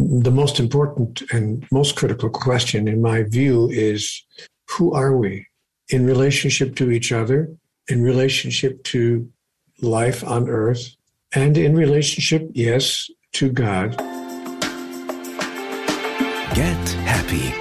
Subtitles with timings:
[0.00, 4.24] the most important and most critical question, in my view, is
[4.68, 5.46] who are we
[5.88, 7.48] in relationship to each other,
[7.88, 9.28] in relationship to
[9.82, 10.96] life on earth,
[11.34, 13.96] and in relationship, yes, to God.
[16.54, 17.52] Get Happy.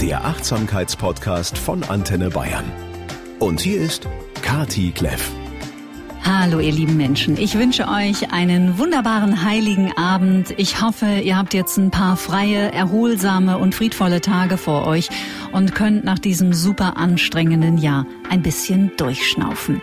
[0.00, 2.64] Der Achtsamkeitspodcast von Antenne Bayern.
[3.38, 4.08] Und hier ist
[4.42, 5.39] Kati Kleff.
[6.22, 10.54] Hallo ihr lieben Menschen, ich wünsche euch einen wunderbaren heiligen Abend.
[10.58, 15.08] Ich hoffe, ihr habt jetzt ein paar freie, erholsame und friedvolle Tage vor euch
[15.52, 19.80] und könnt nach diesem super anstrengenden Jahr ein bisschen durchschnaufen.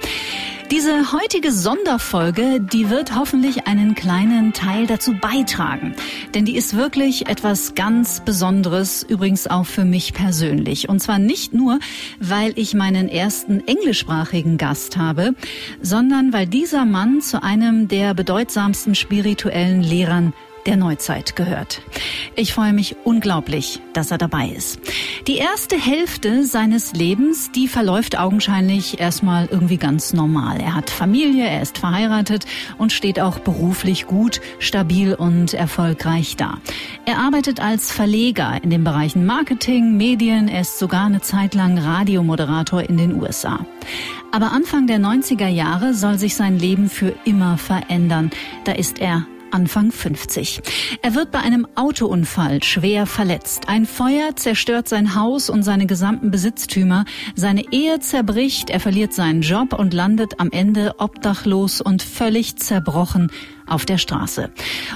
[0.69, 5.95] Diese heutige Sonderfolge, die wird hoffentlich einen kleinen Teil dazu beitragen.
[6.33, 10.89] Denn die ist wirklich etwas ganz Besonderes, übrigens auch für mich persönlich.
[10.89, 11.79] Und zwar nicht nur,
[12.19, 15.35] weil ich meinen ersten englischsprachigen Gast habe,
[15.81, 20.33] sondern weil dieser Mann zu einem der bedeutsamsten spirituellen Lehrern
[20.67, 21.81] der Neuzeit gehört.
[22.35, 24.79] Ich freue mich unglaublich, dass er dabei ist.
[25.25, 30.59] Die erste Hälfte seines Lebens, die verläuft augenscheinlich erstmal irgendwie ganz normal.
[30.59, 32.45] Er hat Familie, er ist verheiratet
[32.77, 36.59] und steht auch beruflich gut, stabil und erfolgreich da.
[37.05, 41.77] Er arbeitet als Verleger in den Bereichen Marketing, Medien, er ist sogar eine Zeit lang
[41.77, 43.65] Radiomoderator in den USA.
[44.31, 48.29] Aber Anfang der 90er Jahre soll sich sein Leben für immer verändern.
[48.65, 50.61] Da ist er Anfang 50.
[51.01, 53.69] Er wird bei einem Autounfall schwer verletzt.
[53.69, 57.05] Ein Feuer zerstört sein Haus und seine gesamten Besitztümer.
[57.35, 63.31] Seine Ehe zerbricht, er verliert seinen Job und landet am Ende obdachlos und völlig zerbrochen
[63.65, 64.49] auf der Straße.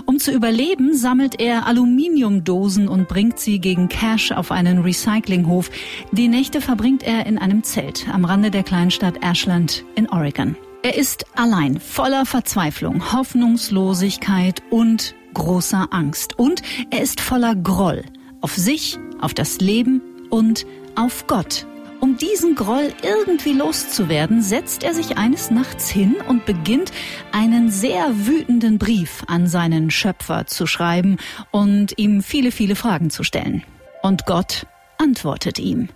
[0.06, 5.70] Um zu überleben, sammelt er Aluminiumdosen und bringt sie gegen Cash auf einen Recyclinghof.
[6.12, 10.56] Die Nächte verbringt er in einem Zelt am Rande der Kleinstadt Ashland in Oregon.
[10.84, 16.40] Er ist allein, voller Verzweiflung, Hoffnungslosigkeit und großer Angst.
[16.40, 18.04] Und er ist voller Groll
[18.42, 20.66] auf sich, auf das Leben und
[20.96, 21.68] auf Gott.
[22.00, 26.92] Um diesen Groll irgendwie loszuwerden, setzt er sich eines Nachts hin und beginnt
[27.32, 31.18] einen sehr wütenden Brief an seinen Schöpfer zu schreiben
[31.52, 33.64] und ihm viele, viele Fragen zu stellen.
[34.02, 34.66] Und Gott
[34.98, 35.90] antwortet ihm.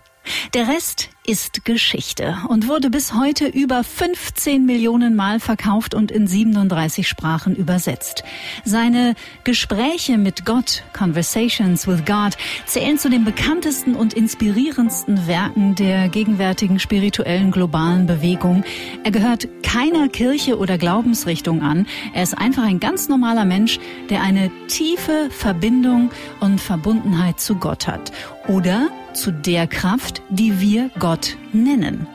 [0.54, 6.28] Der Rest ist Geschichte und wurde bis heute über 15 Millionen Mal verkauft und in
[6.28, 8.24] 37 Sprachen übersetzt.
[8.64, 16.10] Seine Gespräche mit Gott, Conversations with God, zählen zu den bekanntesten und inspirierendsten Werken der
[16.10, 18.64] gegenwärtigen spirituellen globalen Bewegung.
[19.04, 21.88] Er gehört keiner Kirche oder Glaubensrichtung an.
[22.14, 27.88] Er ist einfach ein ganz normaler Mensch, der eine tiefe Verbindung und Verbundenheit zu Gott
[27.88, 28.12] hat.
[28.48, 32.08] Oder zu der Kraft, die wir Gott nennen.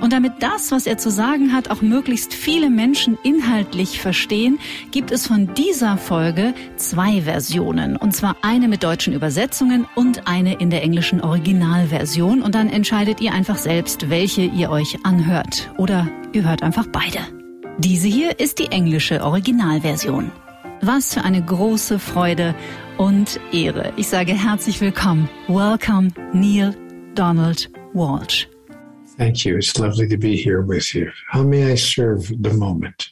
[0.00, 4.58] Und damit das, was er zu sagen hat, auch möglichst viele Menschen inhaltlich verstehen,
[4.90, 7.96] gibt es von dieser Folge zwei Versionen.
[7.96, 12.42] Und zwar eine mit deutschen Übersetzungen und eine in der englischen Originalversion.
[12.42, 15.70] Und dann entscheidet ihr einfach selbst, welche ihr euch anhört.
[15.76, 17.18] Oder ihr hört einfach beide.
[17.78, 20.32] Diese hier ist die englische Originalversion.
[20.82, 22.54] Was für eine große Freude
[22.98, 23.92] und Ehre.
[23.96, 25.28] Ich sage herzlich willkommen.
[25.48, 26.74] Welcome, Neale
[27.14, 28.48] Donald Walsch.
[29.16, 29.56] Thank you.
[29.56, 31.10] It's lovely to be here with you.
[31.32, 33.10] How may I serve the moment?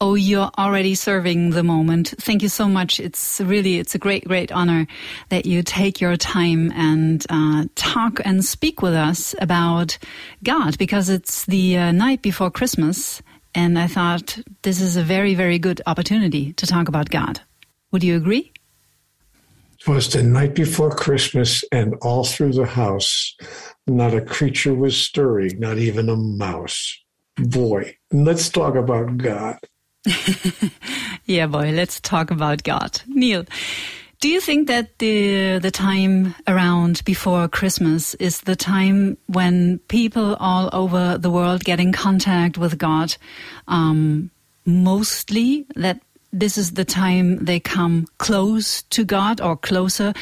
[0.00, 2.14] Oh, you're already serving the moment.
[2.18, 2.98] Thank you so much.
[2.98, 4.88] It's really, it's a great, great honor
[5.28, 9.98] that you take your time and uh, talk and speak with us about
[10.42, 13.22] God because it's the uh, night before Christmas.
[13.54, 17.40] And I thought this is a very, very good opportunity to talk about God.
[17.90, 18.52] Would you agree?
[19.78, 23.34] It was the night before Christmas, and all through the house,
[23.86, 26.98] not a creature was stirring, not even a mouse.
[27.36, 29.58] Boy, let's talk about God.
[31.24, 33.02] yeah, boy, let's talk about God.
[33.06, 33.44] Neale,
[34.22, 40.36] do you think that the the time around before Christmas is the time when people
[40.38, 43.16] all over the world get in contact with God
[43.66, 44.30] um,
[44.64, 45.66] mostly?
[45.74, 46.00] That
[46.32, 50.14] this is the time they come close to God or closer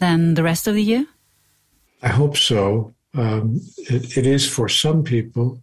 [0.00, 1.06] than the rest of the year?
[2.02, 2.92] I hope so.
[3.14, 5.62] Um, it, it is for some people.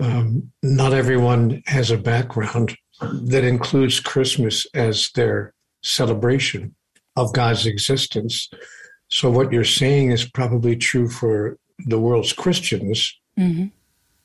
[0.00, 5.52] Um, not everyone has a background that includes Christmas as their
[5.82, 6.74] celebration
[7.16, 8.48] of God's existence.
[9.08, 13.18] So, what you're saying is probably true for the world's Christians.
[13.38, 13.66] Mm-hmm.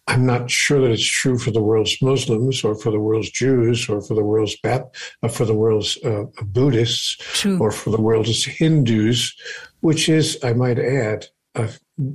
[0.07, 3.89] I'm not sure that it's true for the world's Muslims or for the world's Jews
[3.89, 7.57] or for the world's Bap- uh, for the world's uh, Buddhists true.
[7.59, 9.35] or for the world's Hindus,
[9.79, 11.69] which is, I might add, uh,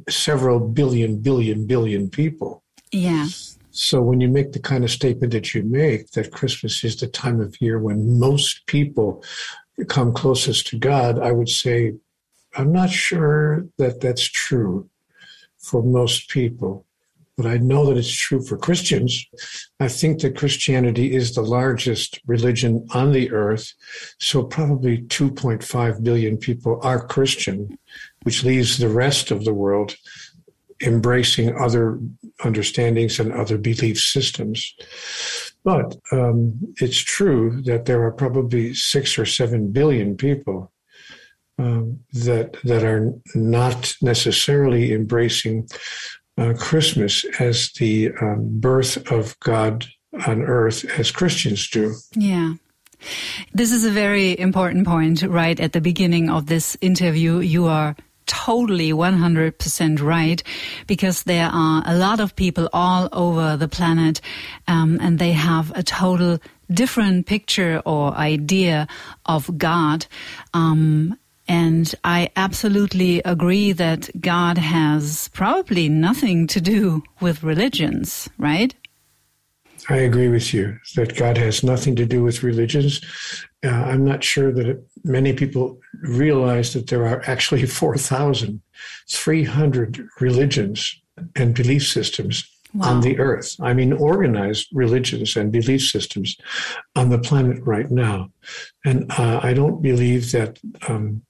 [0.08, 2.62] several billion, billion, billion people.
[2.92, 3.26] Yeah.
[3.72, 7.06] So when you make the kind of statement that you make, that Christmas is the
[7.06, 9.24] time of year when most people
[9.88, 11.94] come closest to God, I would say
[12.56, 14.88] I'm not sure that that's true
[15.58, 16.84] for most people,
[17.36, 19.24] but I know that it's true for Christians.
[19.78, 23.72] I think that Christianity is the largest religion on the earth,
[24.18, 27.78] so probably 2.5 billion people are Christian,
[28.22, 29.96] which leaves the rest of the world
[30.82, 32.00] embracing other
[32.42, 34.74] understandings and other belief systems.
[35.64, 40.72] But um, it's true that there are probably six or seven billion people
[41.58, 45.68] um, that that are not necessarily embracing
[46.38, 49.86] uh, Christmas as the um, birth of God
[50.26, 51.94] on earth as Christians do.
[52.14, 52.54] Yeah.
[53.52, 57.40] This is a very important point right at the beginning of this interview.
[57.40, 57.96] You are
[58.30, 60.42] totally 100% right
[60.86, 64.20] because there are a lot of people all over the planet
[64.68, 66.38] um, and they have a total
[66.72, 68.86] different picture or idea
[69.26, 70.06] of God.
[70.54, 71.18] Um,
[71.48, 78.72] and I absolutely agree that God has probably nothing to do with religions, right?
[79.90, 83.00] I agree with you that God has nothing to do with religions.
[83.64, 91.02] Uh, I'm not sure that it, many people realize that there are actually 4,300 religions
[91.34, 92.90] and belief systems wow.
[92.90, 93.56] on the earth.
[93.60, 96.36] I mean, organized religions and belief systems
[96.94, 98.30] on the planet right now.
[98.84, 101.22] And uh, I don't believe that um,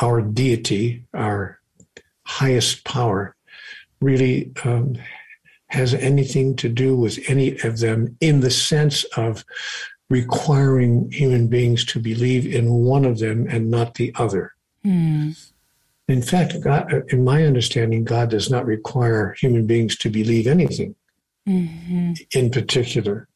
[0.00, 1.58] our deity, our
[2.26, 3.34] highest power,
[4.00, 4.94] really um,
[5.74, 9.44] has anything to do with any of them in the sense of
[10.08, 14.52] requiring human beings to believe in one of them and not the other.
[14.84, 15.50] Mm.
[16.08, 20.94] In fact, God, in my understanding, God does not require human beings to believe anything
[21.48, 22.12] mm-hmm.
[22.32, 23.28] in particular,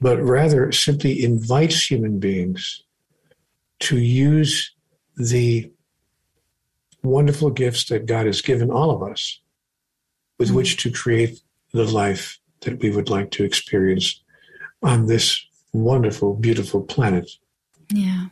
[0.00, 2.82] but rather simply invites human beings
[3.80, 4.72] to use
[5.16, 5.70] the
[7.02, 9.40] wonderful gifts that God has given all of us
[10.38, 10.56] with mm-hmm.
[10.56, 11.40] which to create
[11.72, 14.22] the life that we would like to experience
[14.82, 17.30] on this wonderful, beautiful planet.
[17.92, 18.26] Yeah.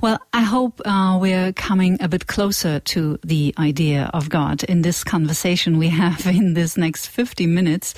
[0.00, 4.82] Well, I hope uh, we're coming a bit closer to the idea of God in
[4.82, 7.94] this conversation we have in this next 50 minutes.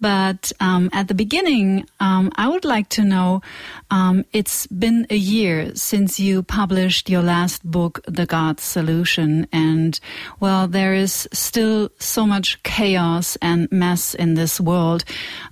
[0.00, 3.42] But um, at the beginning, um, I would like to know
[3.90, 9.46] um, it's been a year since you published your last book, The God Solution.
[9.52, 9.98] And,
[10.40, 15.04] well, there is still so much chaos and mess in this world.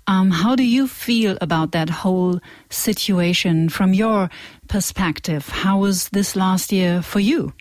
[0.07, 4.31] Um, how do you feel about that whole situation from your
[4.69, 7.53] perspective, how was this last year for you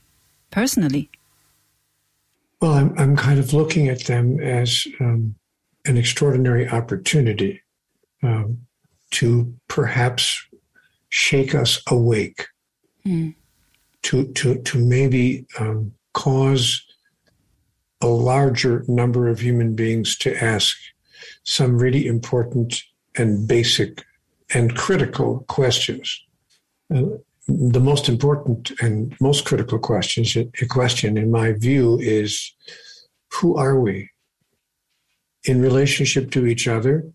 [0.51, 1.09] personally?
[2.61, 5.35] Well, I'm, I'm kind of looking at them as um,
[5.85, 7.61] an extraordinary opportunity
[8.21, 8.59] um,
[9.11, 10.45] to perhaps
[11.09, 12.47] shake us awake,
[13.05, 13.33] mm.
[14.03, 16.85] to, to, to maybe um, cause
[18.01, 20.77] a larger number of human beings to ask
[21.43, 22.81] some really important
[23.15, 24.03] and basic
[24.53, 26.23] and critical questions
[26.93, 27.03] uh,
[27.49, 32.53] the most important and most critical questions, a question in my view is
[33.33, 34.09] who are we
[35.45, 37.11] in relationship to each other,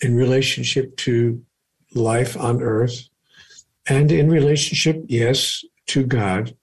[0.00, 1.42] in relationship to
[1.94, 3.08] life on earth,
[3.88, 6.54] and in relationship, yes, to God?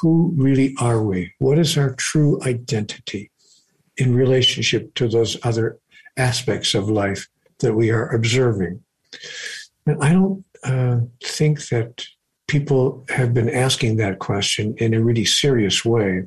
[0.00, 1.32] Who really are we?
[1.38, 3.30] What is our true identity
[3.96, 5.78] in relationship to those other
[6.16, 7.28] aspects of life
[7.62, 8.82] that we are observing?
[9.86, 12.04] And I don't uh, think that
[12.46, 16.24] people have been asking that question in a really serious way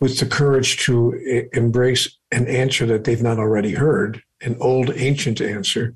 [0.00, 4.90] with the courage to I- embrace an answer that they've not already heard, an old
[4.94, 5.94] ancient answer,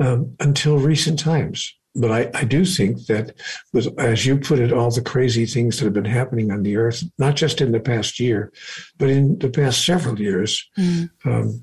[0.00, 1.72] um, until recent times.
[1.94, 3.34] But I, I do think that,
[3.72, 6.76] with, as you put it, all the crazy things that have been happening on the
[6.76, 8.52] earth, not just in the past year,
[8.98, 11.10] but in the past several years, mm.
[11.24, 11.62] um,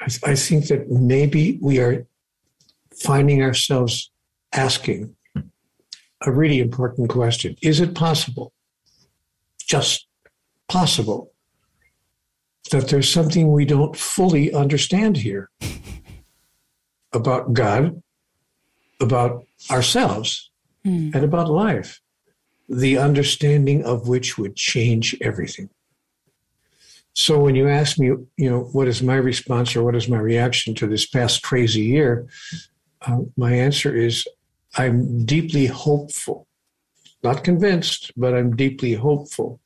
[0.00, 2.06] I, I think that maybe we are
[3.02, 4.10] finding ourselves
[4.52, 5.14] asking
[6.22, 8.52] a really important question Is it possible,
[9.58, 10.06] just
[10.68, 11.32] possible,
[12.70, 15.50] that there's something we don't fully understand here
[17.12, 18.02] about God,
[19.00, 20.50] about ourselves,
[20.86, 21.14] mm.
[21.14, 22.00] and about life,
[22.68, 25.70] the understanding of which would change everything?
[27.14, 30.18] So when you ask me, you know, what is my response or what is my
[30.18, 32.26] reaction to this past crazy year,
[33.02, 34.26] uh, my answer is
[34.76, 36.46] I'm deeply hopeful,
[37.22, 39.60] not convinced, but I'm deeply hopeful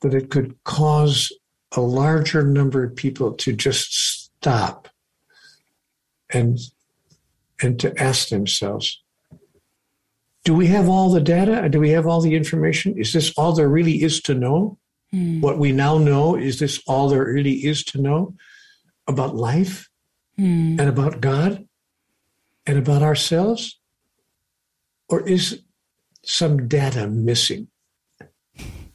[0.00, 1.32] that it could cause
[1.72, 4.88] a larger number of people to just stop
[6.30, 6.58] and
[7.62, 9.00] and to ask themselves,
[10.44, 11.68] Do we have all the data?
[11.68, 12.98] Do we have all the information?
[12.98, 14.78] Is this all there really is to know?
[15.14, 15.40] Mm.
[15.40, 18.34] What we now know, is this all there really is to know
[19.06, 19.88] about life
[20.38, 20.78] mm.
[20.78, 21.66] and about God
[22.66, 23.78] and about ourselves?
[25.08, 25.62] Or is
[26.24, 27.68] some data missing?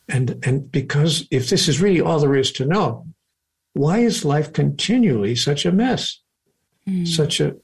[0.10, 3.06] And, and because if this is really all there is to know,
[3.74, 6.22] why is life continually such a mess,
[6.88, 7.08] mm.
[7.08, 7.56] such a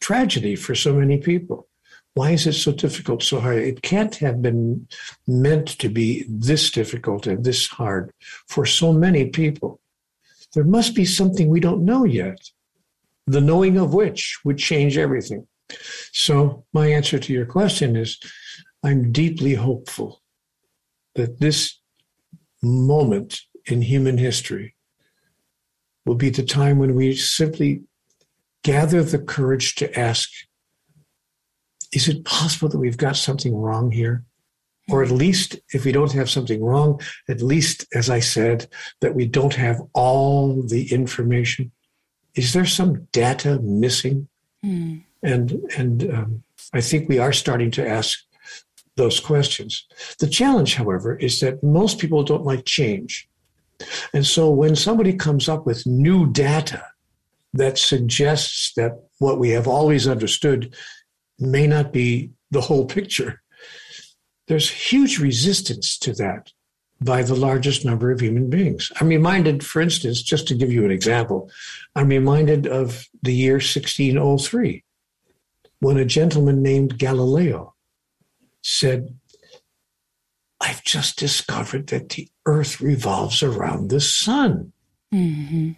[0.00, 1.68] tragedy for so many people?
[2.14, 3.58] Why is it so difficult, so hard?
[3.58, 4.88] It can't have been
[5.26, 8.12] meant to be this difficult and this hard
[8.48, 9.80] for so many people.
[10.54, 12.50] There must be something we don't know yet,
[13.26, 15.46] the knowing of which would change everything.
[16.12, 18.18] So, my answer to your question is
[18.82, 20.20] I'm deeply hopeful
[21.14, 21.78] that this
[22.62, 24.74] moment in human history
[26.04, 27.82] will be the time when we simply
[28.64, 30.28] gather the courage to ask
[31.92, 34.24] is it possible that we've got something wrong here?
[34.90, 38.66] Or at least, if we don't have something wrong, at least, as I said,
[39.00, 41.70] that we don't have all the information.
[42.34, 44.26] Is there some data missing?
[44.64, 45.04] Mm.
[45.22, 46.42] And and um,
[46.72, 48.18] I think we are starting to ask
[48.96, 49.86] those questions.
[50.18, 53.28] The challenge, however, is that most people don't like change.
[54.12, 56.84] And so when somebody comes up with new data
[57.54, 60.74] that suggests that what we have always understood
[61.40, 63.42] may not be the whole picture,
[64.48, 66.52] there's huge resistance to that
[67.02, 68.92] by the largest number of human beings.
[69.00, 71.50] I'm reminded, for instance, just to give you an example,
[71.96, 74.84] I'm reminded of the year 1603
[75.78, 77.74] when a gentleman named Galileo
[78.62, 79.14] said,
[80.60, 84.72] I've just discovered that the earth revolves around the sun.
[85.12, 85.72] Mm-hmm.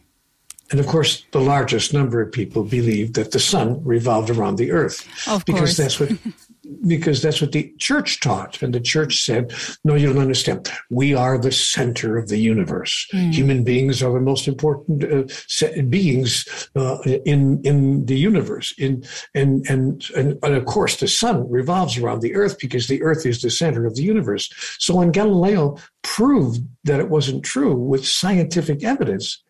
[0.73, 4.73] And of course, the largest number of people believed that the sun revolved around the
[4.73, 5.07] earth.
[5.29, 5.77] Of because course.
[5.77, 6.11] that's what
[6.87, 8.63] because that's what the church taught.
[8.63, 9.53] And the church said,
[9.85, 10.71] no, you don't understand.
[10.91, 13.07] We are the center of the universe.
[13.13, 13.35] Mm.
[13.35, 18.73] Human beings are the most important uh, beings uh, in, in the universe.
[18.79, 23.03] In, and, and, and, and of course, the sun revolves around the earth because the
[23.03, 24.49] earth is the center of the universe.
[24.79, 29.43] So when Galileo proved that it wasn't true with scientific evidence,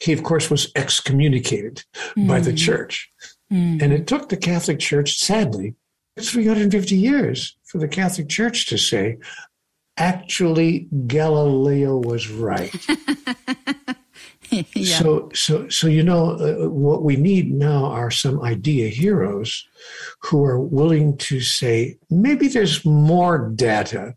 [0.00, 1.84] he, of course, was excommunicated
[2.16, 2.28] mm.
[2.28, 2.56] by the hmm.
[2.56, 3.10] church.
[3.52, 3.82] Mm.
[3.82, 5.74] And it took the Catholic Church, sadly,
[6.20, 9.18] 350 years for the Catholic Church to say,
[9.96, 12.74] actually, Galileo was right.
[14.50, 14.98] yeah.
[14.98, 19.66] So, so, so you know, uh, what we need now are some idea heroes
[20.20, 24.14] who are willing to say maybe there's more data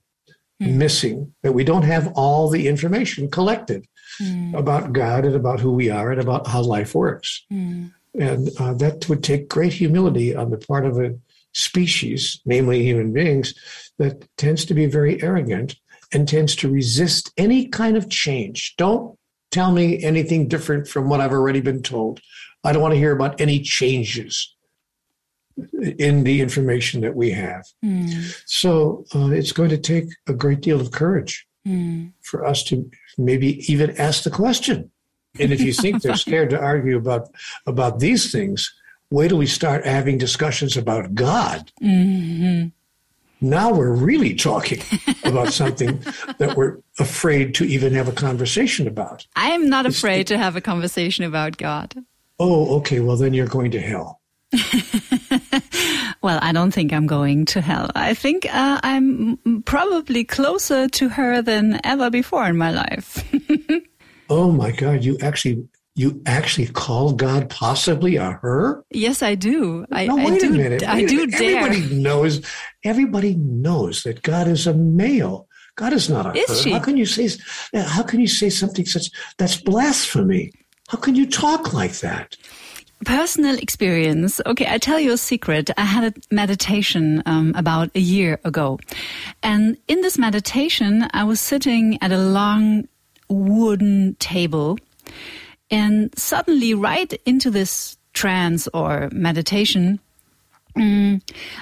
[0.62, 0.74] mm.
[0.74, 3.86] missing that we don't have all the information collected
[4.22, 4.54] mm.
[4.54, 7.46] about God and about who we are and about how life works.
[7.52, 7.94] Mm.
[8.20, 11.16] And uh, that would take great humility on the part of a
[11.54, 13.54] species, namely human beings,
[13.98, 15.76] that tends to be very arrogant
[16.12, 18.76] and tends to resist any kind of change.
[18.78, 19.18] Don't
[19.52, 22.20] tell me anything different from what I've already been told.
[22.64, 24.56] I don't want to hear about any changes
[25.98, 27.66] in the information that we have.
[27.84, 28.36] Mm.
[28.46, 32.12] So uh, it's going to take a great deal of courage mm.
[32.22, 34.92] for us to maybe even ask the question.
[35.39, 37.30] And if you think they're scared to argue about
[37.66, 38.74] about these things,
[39.12, 41.72] wait till we start having discussions about God.
[41.82, 42.70] Mm-hmm.
[43.42, 44.82] Now we're really talking
[45.24, 46.04] about something
[46.39, 49.25] that we're afraid to even have a conversation about.
[49.36, 52.04] I am not afraid to have a conversation about God.
[52.38, 53.00] Oh, okay.
[53.00, 54.20] Well, then you're going to hell.
[56.22, 57.90] well, I don't think I'm going to hell.
[57.96, 63.24] I think uh, I'm probably closer to her than ever before in my life.
[64.30, 68.86] oh my God, you actually you actually call God possibly a her?
[68.90, 69.86] Yes, I do.
[69.92, 70.88] I, no, wait I do, a minute.
[70.88, 71.58] I do dare.
[71.58, 72.46] Everybody knows.
[72.86, 75.48] Everybody knows that God is a male.
[75.76, 76.56] God is not a is her.
[76.56, 76.72] She?
[76.72, 77.30] How can you say?
[77.74, 79.10] How can you say something such?
[79.38, 80.52] That's blasphemy.
[80.88, 82.36] How can you talk like that?
[83.06, 84.41] Personal experience.
[84.46, 85.70] Okay, I tell you a secret.
[85.77, 88.79] I had a meditation um, about a year ago,
[89.41, 92.88] and in this meditation, I was sitting at a long
[93.29, 94.77] wooden table
[95.72, 100.00] and suddenly, right into this trance or meditation,
[100.75, 101.22] um,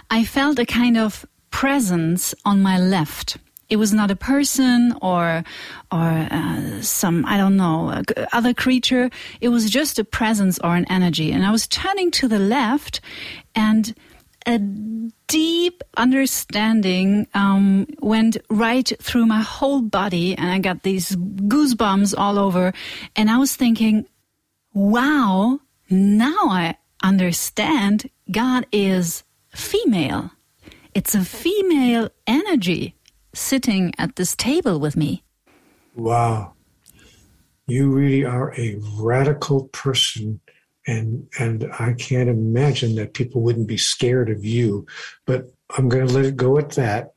[0.10, 3.38] I felt a kind of presence on my left.
[3.70, 5.44] It was not a person or
[5.92, 9.10] or uh, some I don't know other creature.
[9.42, 11.32] It was just a presence or an energy.
[11.32, 13.02] And I was turning to the left,
[13.56, 13.94] and
[14.46, 14.60] a
[15.28, 22.40] deep understanding um, went right through my whole body, and I got these goosebumps all
[22.40, 22.74] over.
[23.18, 24.06] And I was thinking,
[24.74, 25.60] wow,
[25.90, 30.32] now I understand God is female.
[30.94, 32.96] it's a female energy
[33.38, 35.24] sitting at this table with me.
[35.96, 36.54] Wow.
[37.68, 40.40] You really are a radical person
[40.88, 44.86] and and I can't imagine that people wouldn't be scared of you.
[45.26, 47.14] But I'm going to let it go at that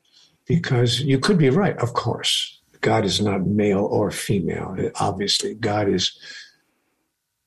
[0.47, 1.77] because you could be right.
[1.79, 4.77] Of course, God is not male or female.
[4.97, 6.19] Obviously, God is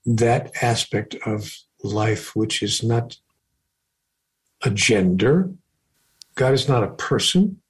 [0.05, 1.53] that aspect of
[1.83, 3.17] life which is not
[4.63, 5.51] a gender.
[6.35, 7.61] God is not a person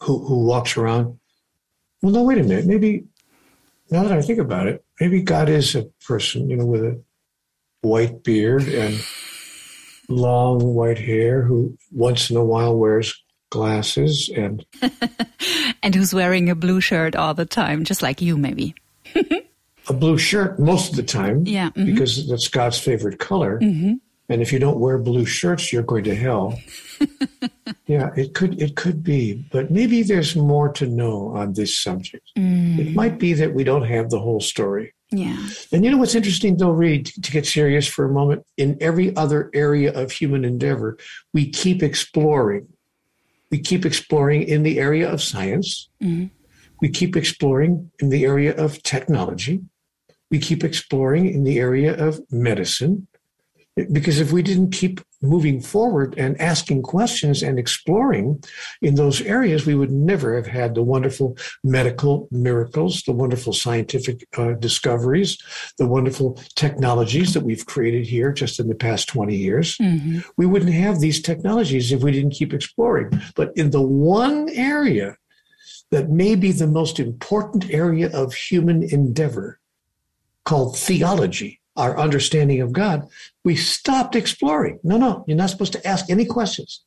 [0.00, 1.18] who who walks around.
[2.02, 2.66] Well, no, wait a minute.
[2.66, 3.04] Maybe
[3.90, 7.00] now that I think about it, maybe God is a person, you know, with a
[7.82, 9.00] white beard and
[10.08, 14.64] long white hair who once in a while wears glasses and
[15.82, 18.74] and who's wearing a blue shirt all the time just like you maybe
[19.88, 21.86] a blue shirt most of the time yeah mm-hmm.
[21.86, 23.94] because that's god's favorite color mm-hmm.
[24.28, 26.58] And if you don't wear blue shirts you're going to hell
[27.86, 32.30] yeah it could it could be but maybe there's more to know on this subject
[32.36, 32.78] mm.
[32.78, 35.38] it might be that we don't have the whole story yeah.
[35.72, 38.44] And you know what's interesting, though, Reed, to get serious for a moment?
[38.56, 40.98] In every other area of human endeavor,
[41.32, 42.68] we keep exploring.
[43.50, 45.88] We keep exploring in the area of science.
[46.02, 46.26] Mm-hmm.
[46.80, 49.62] We keep exploring in the area of technology.
[50.30, 53.06] We keep exploring in the area of medicine.
[53.92, 58.42] Because if we didn't keep moving forward and asking questions and exploring
[58.80, 64.26] in those areas, we would never have had the wonderful medical miracles, the wonderful scientific
[64.38, 65.36] uh, discoveries,
[65.78, 69.76] the wonderful technologies that we've created here just in the past 20 years.
[69.76, 70.20] Mm-hmm.
[70.38, 73.20] We wouldn't have these technologies if we didn't keep exploring.
[73.34, 75.16] But in the one area
[75.90, 79.60] that may be the most important area of human endeavor
[80.44, 83.08] called theology, our understanding of God,
[83.44, 84.80] we stopped exploring.
[84.82, 86.82] No, no, you're not supposed to ask any questions.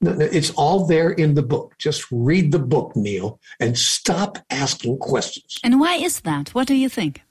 [0.00, 1.74] No, no, it's all there in the book.
[1.78, 5.58] Just read the book, Neale, and stop asking questions.
[5.64, 6.54] And why is that?
[6.54, 7.22] What do you think?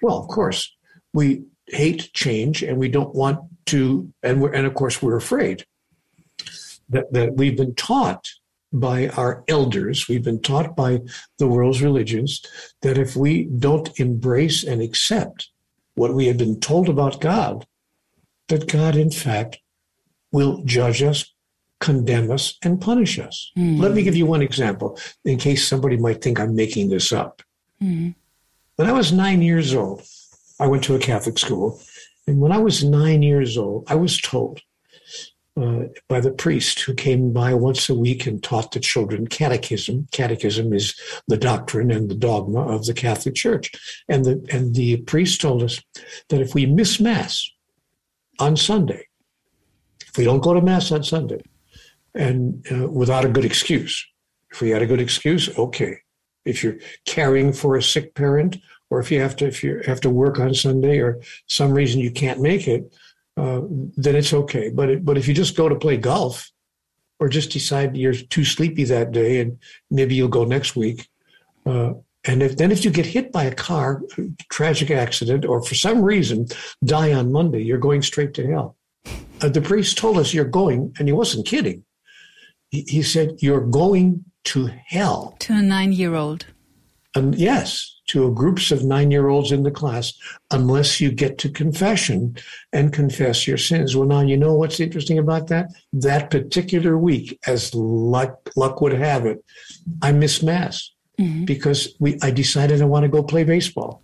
[0.00, 0.74] Well, of course,
[1.14, 5.64] we hate change and we don't want to, and, we're, and of course, we're afraid
[6.88, 8.28] that, that we've been taught
[8.72, 11.00] by our elders, we've been taught by
[11.38, 12.42] the world's religions
[12.80, 15.51] that if we don't embrace and accept
[15.94, 17.66] what we have been told about God,
[18.48, 19.58] that God, in fact,
[20.30, 21.32] will judge us,
[21.80, 23.52] condemn us, and punish us.
[23.56, 23.78] Mm.
[23.78, 27.42] Let me give you one example in case somebody might think I'm making this up.
[27.82, 28.14] Mm.
[28.76, 30.02] When I was nine years old,
[30.58, 31.80] I went to a Catholic school.
[32.26, 34.60] And when I was nine years old, I was told
[35.60, 40.08] uh, by the priest who came by once a week and taught the children catechism.
[40.10, 40.94] Catechism is
[41.28, 43.70] the doctrine and the dogma of the Catholic Church.
[44.08, 45.80] And the, and the priest told us
[46.28, 47.50] that if we miss Mass
[48.38, 49.06] on Sunday,
[50.06, 51.42] if we don't go to Mass on Sunday,
[52.14, 54.06] and uh, without a good excuse,
[54.50, 55.98] if we had a good excuse, okay.
[56.44, 58.56] If you're caring for a sick parent,
[58.90, 62.00] or if you have to if you have to work on Sunday, or some reason
[62.00, 62.94] you can't make it,
[63.36, 63.62] uh,
[63.96, 64.70] then it's okay.
[64.70, 66.50] But it, but if you just go to play golf,
[67.18, 69.58] or just decide you're too sleepy that day, and
[69.90, 71.08] maybe you'll go next week,
[71.66, 71.92] uh,
[72.24, 74.02] and if then if you get hit by a car,
[74.50, 76.46] tragic accident, or for some reason
[76.84, 78.76] die on Monday, you're going straight to hell.
[79.40, 81.84] Uh, the priest told us you're going, and he wasn't kidding.
[82.70, 85.36] He, he said you're going to hell.
[85.40, 86.46] To a nine-year-old.
[87.14, 90.12] And yes, to a groups of nine year olds in the class
[90.50, 92.36] unless you get to confession
[92.72, 93.96] and confess your sins.
[93.96, 95.72] Well, now, you know what's interesting about that?
[95.92, 99.44] That particular week, as luck, luck would have it,
[100.02, 101.44] I missed Mass mm-hmm.
[101.44, 104.02] because we, I decided I want to go play baseball.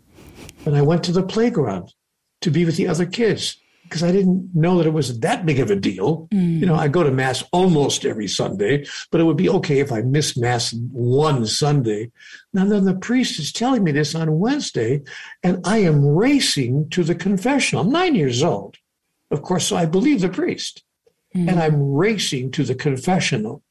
[0.65, 1.93] And I went to the playground
[2.41, 3.57] to be with the other kids
[3.89, 6.29] because I didn't know that it was that big of a deal.
[6.29, 6.61] Mm.
[6.61, 9.91] You know, I go to mass almost every Sunday, but it would be okay if
[9.91, 12.11] I missed mass one Sunday.
[12.53, 15.03] Now then the priest is telling me this on Wednesday,
[15.43, 17.85] and I am racing to the confessional.
[17.85, 18.77] I'm nine years old.
[19.31, 20.85] Of course, so I believe the priest.
[21.35, 21.49] Mm.
[21.49, 23.63] And I'm racing to the confessional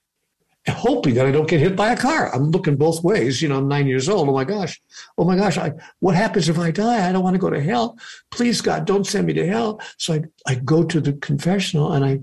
[0.74, 2.34] hoping that I don't get hit by a car.
[2.34, 3.42] I'm looking both ways.
[3.42, 4.28] You know, I'm nine years old.
[4.28, 4.82] Oh my gosh.
[5.18, 5.58] Oh my gosh.
[5.58, 7.08] I, what happens if I die?
[7.08, 7.98] I don't want to go to hell.
[8.32, 9.80] Please, God, don't send me to hell.
[9.98, 12.20] So I, I go to the confessional and I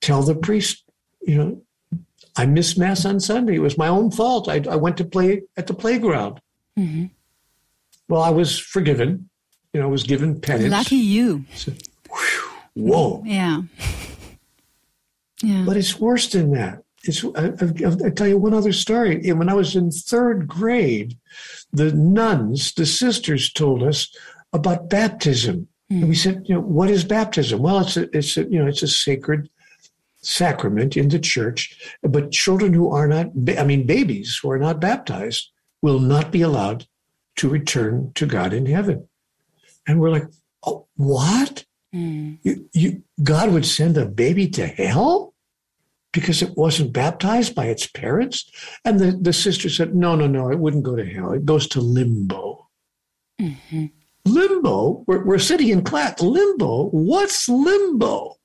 [0.00, 0.84] tell the priest,
[1.20, 1.62] you know,
[2.36, 3.56] I missed Mass on Sunday.
[3.56, 4.48] It was my own fault.
[4.48, 6.40] I, I went to play at the playground.
[6.78, 7.06] Mm-hmm.
[8.08, 9.28] Well, I was forgiven.
[9.72, 10.70] You know, I was given penance.
[10.70, 11.44] Lucky you.
[11.54, 11.72] So,
[12.10, 13.22] whew, whoa.
[13.24, 13.62] Yeah.
[15.42, 15.64] Yeah.
[15.66, 19.32] But it's worse than that it's, I, will tell you one other story.
[19.32, 21.16] When I was in third grade,
[21.72, 24.14] the nuns, the sisters, told us
[24.52, 25.68] about baptism.
[25.90, 26.00] Mm.
[26.00, 27.60] And we said, you know, what is baptism?
[27.60, 29.48] Well, it's a, it's a, you know, it's a sacred
[30.22, 34.80] sacrament in the church, but children who are not, I mean, babies who are not
[34.80, 35.50] baptized
[35.82, 36.86] will not be allowed
[37.36, 39.08] to return to God in heaven.
[39.86, 40.26] And we're like,
[40.64, 41.64] oh, what?
[41.94, 42.38] Mm.
[42.42, 45.34] You, you, God would send a baby to hell
[46.16, 48.50] because it wasn't baptized by its parents?
[48.86, 51.32] And the, the sister said, no, no, no, it wouldn't go to hell.
[51.32, 52.70] It goes to limbo.
[53.38, 53.84] Mm-hmm.
[54.24, 55.04] Limbo?
[55.06, 56.22] We're, we're sitting in class.
[56.22, 56.88] Limbo?
[56.88, 58.36] What's limbo?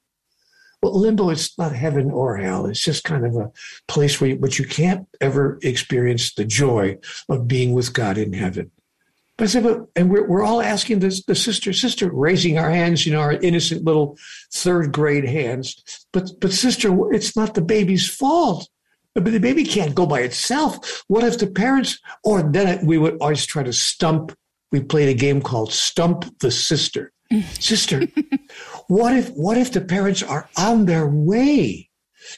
[0.83, 2.65] Well, limbo is not heaven or hell.
[2.65, 3.51] It's just kind of a
[3.87, 6.97] place where you, but you can't ever experience the joy
[7.29, 8.69] of being with God in heaven.
[9.41, 12.69] But I said, but, and we're, we're all asking this, the sister, sister, raising our
[12.69, 14.15] hands, you know, our innocent little
[14.53, 16.05] third grade hands.
[16.13, 18.69] But, but sister, it's not the baby's fault.
[19.15, 21.03] But the baby can't go by itself.
[21.07, 24.31] What if the parents, or then we would always try to stump.
[24.71, 27.11] We played a game called Stump the Sister.
[27.59, 28.03] sister,
[28.89, 31.89] what if what if the parents are on their way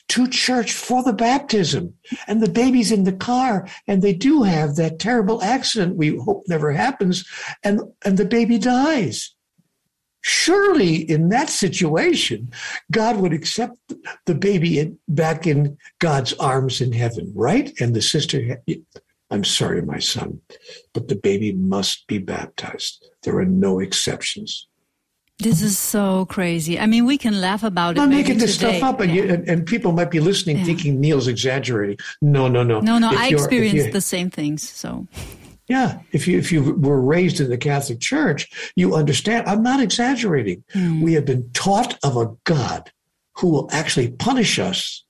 [0.10, 1.94] to church for the baptism
[2.28, 6.44] and the baby's in the car and they do have that terrible accident we hope
[6.48, 7.26] never happens
[7.64, 9.34] and and the baby dies?
[10.26, 12.50] Surely in that situation,
[12.92, 13.78] God would accept
[14.26, 17.74] the baby in, back in God's arms in heaven, right?
[17.82, 18.62] And the sister,
[19.30, 20.40] I'm sorry, my son,
[20.94, 23.06] but the baby must be baptized.
[23.24, 24.68] There are no exceptions.
[25.40, 26.80] This is so crazy.
[26.80, 28.02] I mean, we can laugh about it.
[28.02, 28.78] I'm making this today.
[28.78, 29.24] stuff up, and, yeah.
[29.24, 30.64] you, and, and, people might be listening, yeah.
[30.64, 31.98] thinking Neale's exaggerating.
[32.22, 32.80] No, no, no.
[32.82, 33.12] No, no.
[33.12, 34.68] If I experienced the same things.
[34.68, 35.08] So.
[35.68, 39.48] Yeah, if you if you were raised in the Catholic Church, you understand.
[39.48, 40.64] I'm not exaggerating.
[40.74, 41.02] Mm.
[41.02, 42.92] We have been taught of a God
[43.38, 45.04] who will actually punish us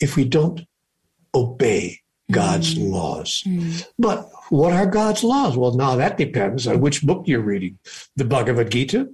[0.00, 0.62] if we don't
[1.34, 2.90] obey God's mm.
[2.90, 3.42] laws.
[3.46, 3.86] Mm.
[3.98, 5.56] But what are God's laws?
[5.56, 7.78] Well, now that depends on which book you're reading.
[8.16, 9.08] The Bhagavad Gita,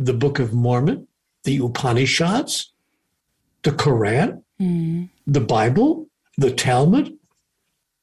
[0.00, 1.06] the Book of Mormon,
[1.44, 2.72] the Upanishads,
[3.62, 5.08] the Quran, mm.
[5.26, 6.08] the Bible,
[6.38, 7.16] the Talmud.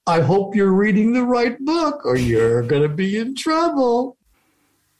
[0.06, 4.16] I hope you're reading the right book or you're going to be in trouble.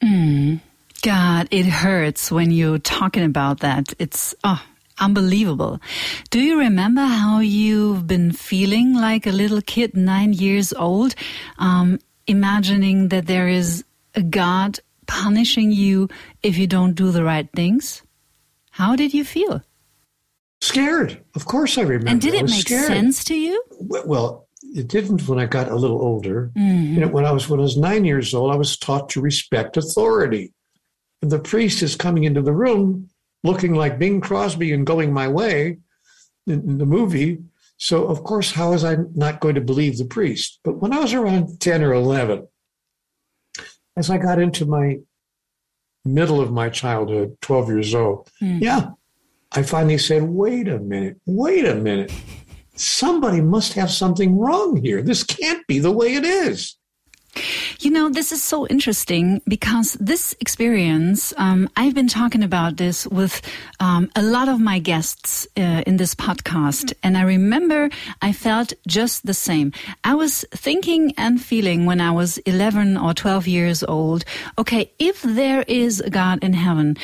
[0.04, 0.60] Mm.
[1.04, 3.94] God, it hurts when you're talking about that.
[4.00, 4.62] It's oh,
[4.98, 5.80] unbelievable.
[6.32, 11.14] Do you remember how you've been feeling like a little kid, nine years old,
[11.60, 16.10] um, imagining that there is a God punishing you
[16.44, 18.04] if you don't do the right things?
[18.72, 19.64] How did you feel?
[20.62, 21.24] Scared.
[21.36, 22.10] Of course I remember.
[22.10, 22.88] And did it make scared.
[22.88, 23.64] sense to you?
[23.80, 26.52] Well, it didn't when I got a little older.
[26.58, 26.94] Mm-hmm.
[26.94, 29.22] You know, when I was when I was nine years old, I was taught to
[29.22, 30.54] respect authority.
[31.22, 33.10] And the priest is coming into the room
[33.44, 35.78] looking like Bing Crosby and going my way
[36.48, 37.40] in, in the movie.
[37.78, 40.60] So of course, how was I not going to believe the priest?
[40.64, 42.48] But when I was around 10 or 11,
[43.98, 45.00] as I got into my
[46.06, 48.62] middle of my childhood, 12 years old, mm.
[48.62, 48.92] yeah,
[49.52, 52.14] I finally said, wait a minute, wait a minute.
[52.76, 55.02] Somebody must have something wrong here.
[55.02, 56.77] This can't be the way it is.
[57.80, 63.08] You know, this is so interesting because this experience, um, I've been talking about this
[63.08, 63.42] with
[63.80, 66.94] um, a lot of my guests uh, in this podcast.
[67.04, 67.90] And I remember
[68.22, 69.72] I felt just the same.
[70.04, 74.26] I was thinking and feeling when I was 11 or 12 years old,
[74.58, 76.98] okay, if there is a God in heaven,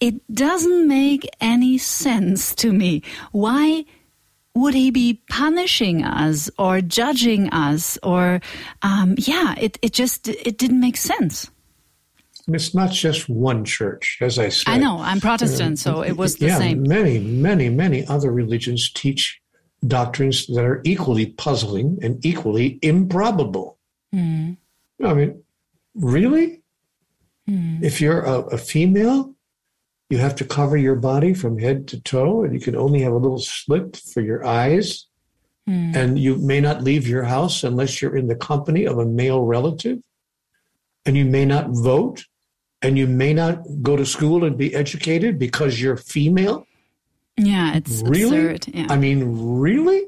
[0.00, 3.02] it doesn't make any sense to me.
[3.32, 3.84] Why?
[4.60, 8.40] Would he be punishing us or judging us or
[8.82, 11.50] um, yeah it, it just it didn't make sense.
[12.50, 14.70] It's not just one church as i said.
[14.70, 16.82] I know i'm protestant so it was the yeah, same.
[16.82, 19.40] many many many other religions teach
[19.86, 23.78] doctrines that are equally puzzling and equally improbable.
[24.14, 24.56] Mm.
[25.04, 25.42] i mean
[25.94, 26.62] really?
[27.48, 27.82] Mm.
[27.82, 29.34] if you're a, a female
[30.10, 33.12] you have to cover your body from head to toe, and you can only have
[33.12, 35.06] a little slit for your eyes.
[35.68, 35.94] Mm.
[35.94, 39.42] And you may not leave your house unless you're in the company of a male
[39.42, 39.98] relative.
[41.04, 42.24] And you may not vote.
[42.80, 46.64] And you may not go to school and be educated because you're female.
[47.38, 48.36] Yeah, it's really?
[48.36, 48.74] absurd.
[48.74, 48.86] Yeah.
[48.90, 50.04] I mean, really?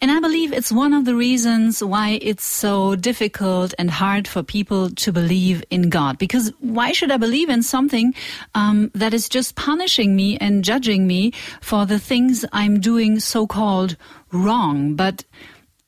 [0.00, 4.44] And I believe it's one of the reasons why it's so difficult and hard for
[4.44, 6.18] people to believe in God.
[6.18, 8.14] Because why should I believe in something
[8.54, 13.46] um, that is just punishing me and judging me for the things I'm doing so
[13.46, 13.96] called
[14.30, 14.94] wrong?
[14.94, 15.24] But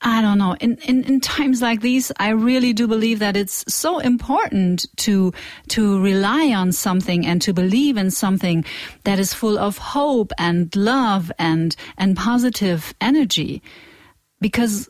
[0.02, 0.56] I don't know.
[0.60, 5.32] In, in, in times like these, I really do believe that it's so important to,
[5.68, 8.64] to rely on something and to believe in something
[9.04, 13.62] that is full of hope and love and, and positive energy.
[14.40, 14.88] Because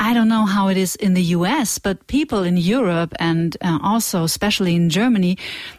[0.00, 3.78] I don't know how it is in the US, but people in Europe and uh,
[3.82, 5.36] also especially in Germany,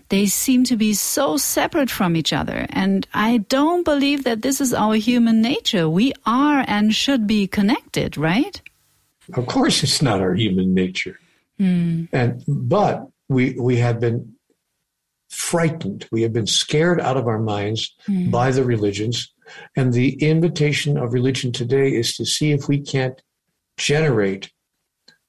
[0.10, 2.68] they seem to be so separate from each other.
[2.70, 5.90] And I don't believe that this is our human nature.
[5.90, 8.62] We are and should be connected, right?
[9.34, 11.20] Of course, it's not our human nature.
[11.58, 12.06] Hmm.
[12.14, 14.36] And but we we have been
[15.30, 16.08] frightened.
[16.12, 17.96] We have been scared out of our minds
[18.30, 19.34] by the religions.
[19.76, 23.20] And the invitation of religion today is to see if we can't
[23.82, 24.52] generate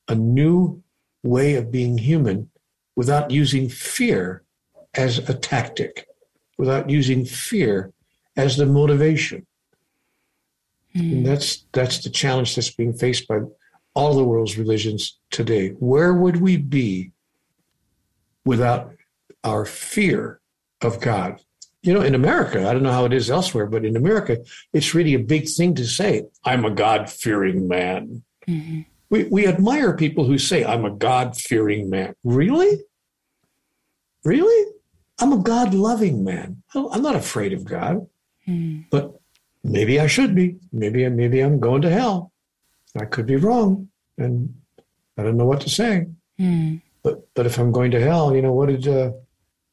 [0.08, 0.82] a new
[1.22, 2.50] way of being human
[2.96, 4.42] without using fear
[4.94, 6.06] as a tactic,
[6.58, 7.92] without using fear
[8.36, 9.46] as the motivation.
[10.92, 11.00] Hmm.
[11.00, 13.38] And that's that's the challenge that's being faced by
[13.94, 15.70] all the world's religions today.
[15.70, 17.12] Where would we be
[18.44, 18.92] without
[19.44, 20.40] our fear
[20.82, 21.40] of God?
[21.82, 24.38] You know, in America, I don't know how it is elsewhere, but in America,
[24.72, 28.22] it's really a big thing to say, I'm a God fearing man.
[28.48, 28.80] Mm-hmm.
[29.10, 32.14] We, we admire people who say, I'm a God fearing man.
[32.24, 32.80] Really?
[34.24, 34.72] Really?
[35.20, 36.62] I'm a God loving man.
[36.74, 38.06] I'm not afraid of God,
[38.48, 38.84] mm.
[38.90, 39.20] but
[39.62, 40.56] maybe I should be.
[40.72, 42.32] Maybe, maybe I'm going to hell.
[42.98, 44.54] I could be wrong, and
[45.16, 46.06] I don't know what to say.
[46.40, 46.82] Mm.
[47.02, 49.12] But but if I'm going to hell, you know what did uh,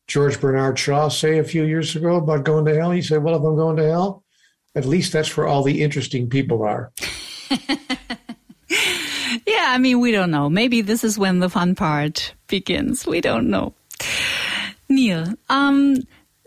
[0.08, 2.92] George Bernard Shaw say a few years ago about going to hell?
[2.92, 4.24] He said, "Well, if I'm going to hell,
[4.76, 6.92] at least that's where all the interesting people are."
[8.70, 10.50] Yeah, I mean, we don't know.
[10.50, 13.06] Maybe this is when the fun part begins.
[13.06, 13.74] We don't know.
[14.88, 15.98] Neale, um,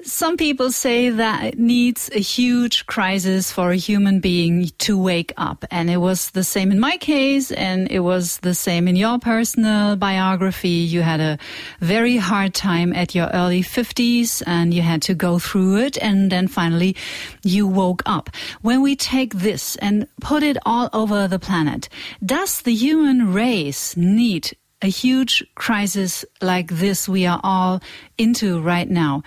[0.05, 5.33] some people say that it needs a huge crisis for a human being to wake
[5.37, 5.65] up.
[5.71, 9.19] And it was the same in my case, and it was the same in your
[9.19, 10.69] personal biography.
[10.69, 11.39] You had a
[11.81, 16.31] very hard time at your early 50s, and you had to go through it, and
[16.31, 16.97] then finally
[17.43, 18.31] you woke up.
[18.61, 21.89] When we take this and put it all over the planet,
[22.25, 27.81] does the human race need a huge crisis like this we are all
[28.19, 29.23] into right now.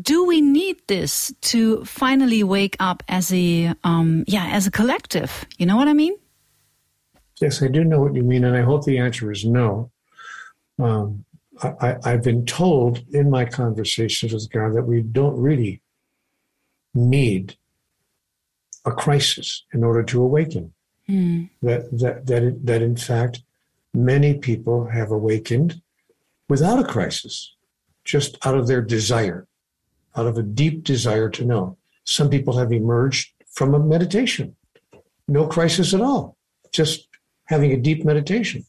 [0.00, 5.44] Do we need this to finally wake up as a um, yeah as a collective?
[5.58, 6.16] You know what I mean?
[7.40, 9.90] Yes, I do know what you mean, and I hope the answer is no.
[10.78, 11.24] Um,
[11.80, 15.82] I, have been told in my conversations with God that we don't really
[16.94, 17.56] need
[18.84, 20.72] a crisis in order to awaken.
[21.62, 23.42] That that that it, that in fact
[23.94, 25.80] many people have awakened
[26.48, 27.54] without a crisis,
[28.04, 29.46] just out of their desire,
[30.16, 31.76] out of a deep desire to know.
[32.04, 34.56] Some people have emerged from a meditation,
[35.28, 36.36] no crisis at all,
[36.72, 37.08] just
[37.46, 38.64] having a deep meditation.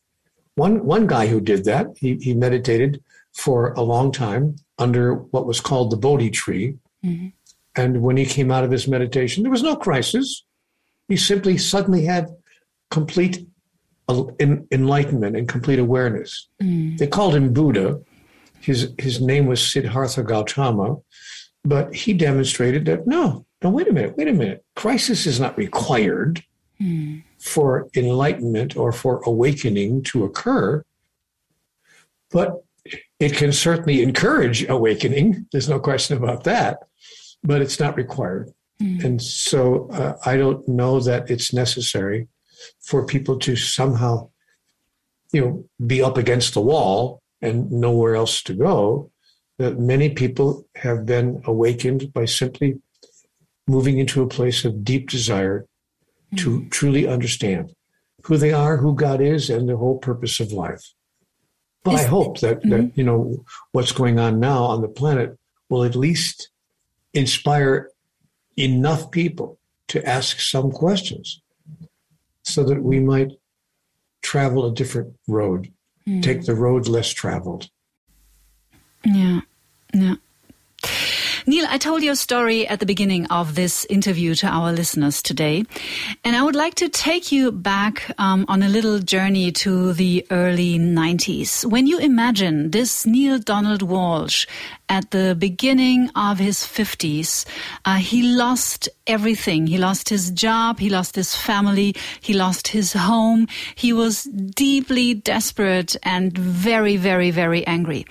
[0.55, 5.45] One, one guy who did that, he, he meditated for a long time under what
[5.45, 6.77] was called the Bodhi tree.
[7.03, 7.27] Mm-hmm.
[7.75, 10.45] And when he came out of his meditation, there was no crisis.
[11.09, 12.29] He simply suddenly had
[12.89, 13.45] complete
[14.09, 16.47] enlightenment and complete awareness.
[16.61, 16.97] Mm.
[16.97, 17.99] They called him Buddha.
[18.59, 20.97] His his name was Siddhartha Gautama,
[21.63, 24.63] but he demonstrated that no, no, wait a minute, wait a minute.
[24.75, 26.43] Crisis is not required
[26.81, 27.23] Mm.
[27.39, 30.83] for enlightenment or for awakening to occur,
[32.31, 32.65] but
[33.17, 35.47] it can certainly encourage awakening.
[35.53, 36.79] There's no question about that,
[37.45, 38.53] but it's not required.
[38.81, 42.27] And so uh, I don't know that it's necessary
[42.81, 44.29] for people to somehow,
[45.31, 49.11] you know, be up against the wall and nowhere else to go.
[49.57, 52.81] That many people have been awakened by simply
[53.67, 55.65] moving into a place of deep desire
[56.37, 56.69] to hmm.
[56.69, 57.73] truly understand
[58.23, 60.93] who they are, who God is, and the whole purpose of life.
[61.83, 62.99] But I hope that, that mm-hmm.
[62.99, 65.37] you know what's going on now on the planet
[65.69, 66.49] will at least
[67.13, 67.91] inspire
[68.57, 71.41] enough people to ask some questions
[72.45, 73.31] so that we might
[74.21, 75.71] travel a different road,
[76.21, 77.69] take the road less traveled.
[79.03, 79.41] Yeah,
[79.93, 80.15] yeah.
[81.47, 85.63] Neale, I told your story at the beginning of this interview to our listeners today,
[86.23, 90.25] and I would like to take you back um, on a little journey to the
[90.31, 91.63] early 90s.
[91.63, 94.47] When you imagine this Neale Donald Walsch
[94.89, 97.45] at the beginning of his 50s,
[97.85, 99.67] uh, he lost everything.
[99.67, 103.47] He lost his job, he lost his family, he lost his home.
[103.75, 108.05] He was deeply desperate and very, very, very angry.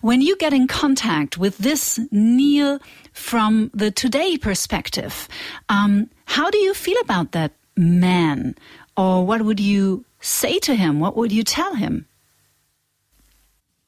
[0.00, 2.80] When you get in contact with this Neale
[3.12, 5.28] from the today perspective,
[5.68, 8.54] um, how do you feel about that man?
[8.96, 11.00] Or what would you say to him?
[11.00, 12.06] What would you tell him?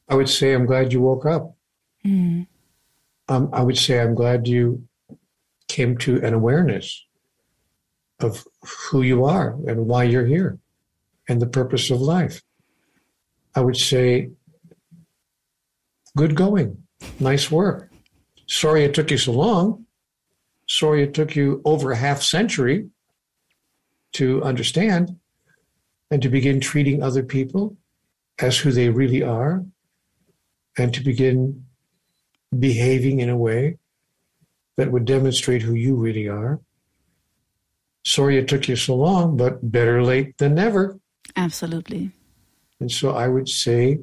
[0.09, 1.58] I would say, I'm glad you woke up.
[3.29, 4.87] Um, I would say, I'm glad you
[5.69, 7.05] came to an awareness
[8.21, 8.47] of
[8.91, 10.59] who you are and why you're here
[11.29, 12.43] and the purpose of life.
[13.55, 14.31] I would say,
[16.17, 16.85] good going,
[17.21, 17.91] nice work.
[18.47, 19.85] Sorry it took you so long.
[20.69, 22.89] Sorry it took you over a half century
[24.13, 25.19] to understand
[26.11, 27.77] and to begin treating other people
[28.39, 29.65] as who they really are
[30.79, 31.65] and to begin
[32.57, 33.79] behaving in a way
[34.77, 36.61] that would demonstrate who you really are.
[38.05, 40.99] Sorry it took you so long, but better late than never.
[41.37, 42.13] Absolutely.
[42.81, 43.99] And so I would say,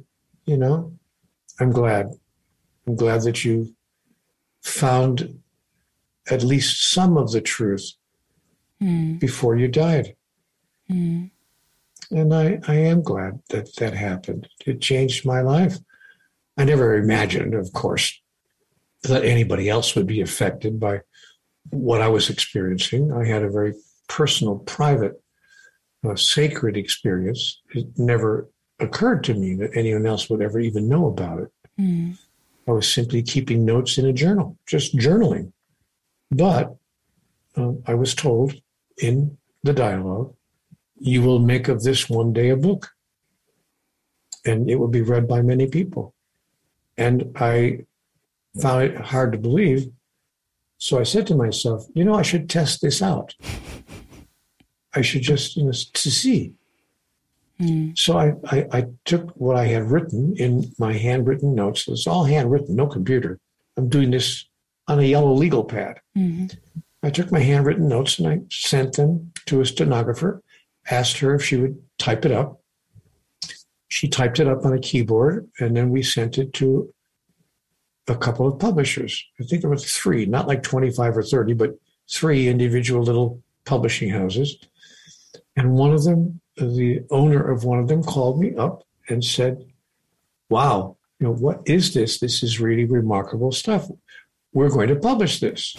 [0.46, 0.94] you know,
[1.60, 2.08] I'm glad.
[2.86, 3.74] I'm glad that you
[4.62, 5.40] found
[6.30, 7.94] at least some of the truth
[8.82, 9.20] mm.
[9.20, 10.16] before you died.
[10.92, 11.32] Mm.
[12.12, 14.48] And I, I am glad that that happened.
[14.66, 15.78] It changed my life.
[16.58, 18.22] I never imagined, of course,
[19.08, 21.02] that anybody else would be affected by
[21.70, 23.12] what I was experiencing.
[23.12, 23.74] I had a very
[24.08, 25.22] personal, private,
[26.08, 27.62] uh, sacred experience.
[27.72, 31.52] It never occurred to me that anyone else would ever even know about it.
[31.80, 32.18] Mm.
[32.68, 35.52] I was simply keeping notes in a journal, just journaling.
[36.32, 36.76] But
[37.56, 38.56] uh, I was told
[38.98, 40.34] in the dialogue,
[40.98, 42.90] you will make of this one day a book,
[44.46, 46.14] and it will be read by many people.
[46.98, 47.86] And I
[48.62, 49.90] found it hard to believe.
[50.78, 53.34] So I said to myself, you know, I should test this out.
[54.94, 56.54] I should just, you know, to see.
[57.60, 57.98] Mm.
[57.98, 61.88] So I, I, I, took what I had written in my handwritten notes.
[61.88, 63.40] It's all handwritten, no computer.
[63.78, 64.46] I'm doing this
[64.90, 66.02] on a yellow legal pad.
[66.18, 66.48] Mm-hmm.
[67.02, 70.42] I took my handwritten notes and I sent them to a stenographer,
[70.90, 72.60] asked her if she would type it up.
[73.88, 76.94] She typed it up on a keyboard, and then we sent it to
[78.08, 79.24] a couple of publishers.
[79.40, 81.78] I think there were three, not like 25 or 30, but
[82.10, 84.58] three individual little publishing houses.
[85.56, 89.66] And one of them, the owner of one of them, called me up and said,
[90.50, 92.20] Wow, you know, what is this?
[92.20, 93.90] This is really remarkable stuff.
[94.54, 95.76] We're going to publish this.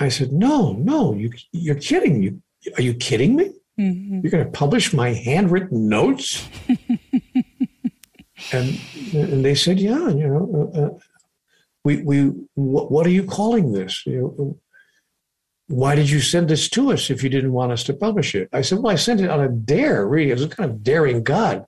[0.00, 2.22] I said, No, no, you, you're kidding.
[2.22, 2.40] You,
[2.76, 3.50] are you kidding me?
[3.78, 4.20] Mm-hmm.
[4.22, 6.48] You're going to publish my handwritten notes?
[8.52, 8.80] and
[9.12, 10.90] and they said, yeah, you know, uh, uh,
[11.84, 14.04] we we what, what, are you calling this?
[14.06, 14.58] You know,
[15.68, 18.48] why did you send this to us if you didn't want us to publish it?
[18.52, 20.06] I said, well, I sent it on a dare.
[20.06, 21.64] Really, it was a kind of daring God.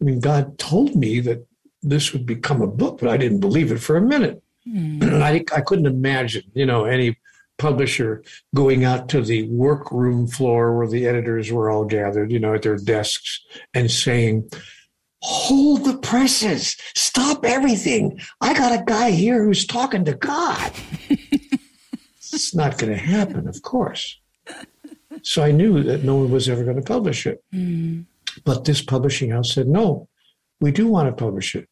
[0.00, 1.46] I mean, God told me that
[1.82, 4.42] this would become a book, but I didn't believe it for a minute.
[4.66, 5.22] Mm.
[5.22, 7.16] I I couldn't imagine, you know, any
[7.58, 8.22] publisher
[8.54, 12.62] going out to the workroom floor where the editors were all gathered, you know, at
[12.62, 13.40] their desks
[13.74, 14.50] and saying,
[15.24, 18.20] hold the presses, stop everything.
[18.42, 20.70] I got a guy here who's talking to God.
[21.08, 24.20] it's not going to happen, of course.
[25.22, 27.42] So I knew that no one was ever going to publish it.
[27.54, 28.04] Mm.
[28.44, 30.08] But this publishing house said, no,
[30.60, 31.68] we do want to publish it.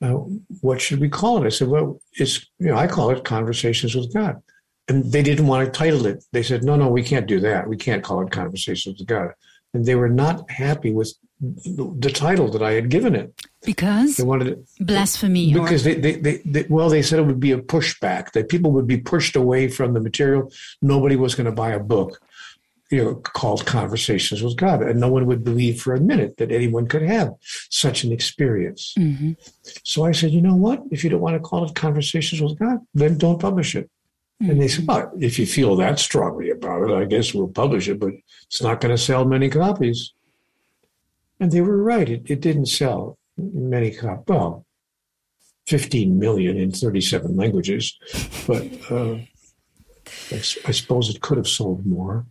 [0.00, 0.20] Uh,
[0.62, 1.46] what should we call it?
[1.46, 4.40] I said, well, it's, you know, I call it Conversations with God.
[4.88, 6.24] And they didn't want to title it.
[6.32, 7.68] They said, no, no, we can't do that.
[7.68, 9.32] We can't call it Conversations with God.
[9.74, 13.32] And they were not happy with the title that I had given it.
[13.64, 15.52] Because they wanted it, blasphemy.
[15.52, 15.94] Because or...
[15.94, 18.96] they, they, they, well, they said it would be a pushback that people would be
[18.98, 20.50] pushed away from the material.
[20.82, 22.20] Nobody was going to buy a book,
[22.90, 26.50] you know, called Conversations with God, and no one would believe for a minute that
[26.50, 27.34] anyone could have
[27.70, 28.94] such an experience.
[28.98, 29.32] Mm-hmm.
[29.84, 30.82] So I said, you know what?
[30.90, 33.90] If you don't want to call it Conversations with God, then don't publish it.
[34.42, 34.50] Mm-hmm.
[34.50, 37.88] And they said, well, if you feel that strongly about it, I guess we'll publish
[37.88, 38.12] it, but
[38.46, 40.12] it's not going to sell many copies.
[41.40, 42.08] And they were right.
[42.08, 44.24] It, it didn't sell many copies.
[44.26, 44.66] Well,
[45.68, 47.98] 15 million in 37 languages,
[48.46, 49.16] but uh,
[50.32, 52.24] I, I, suppose it could have sold more.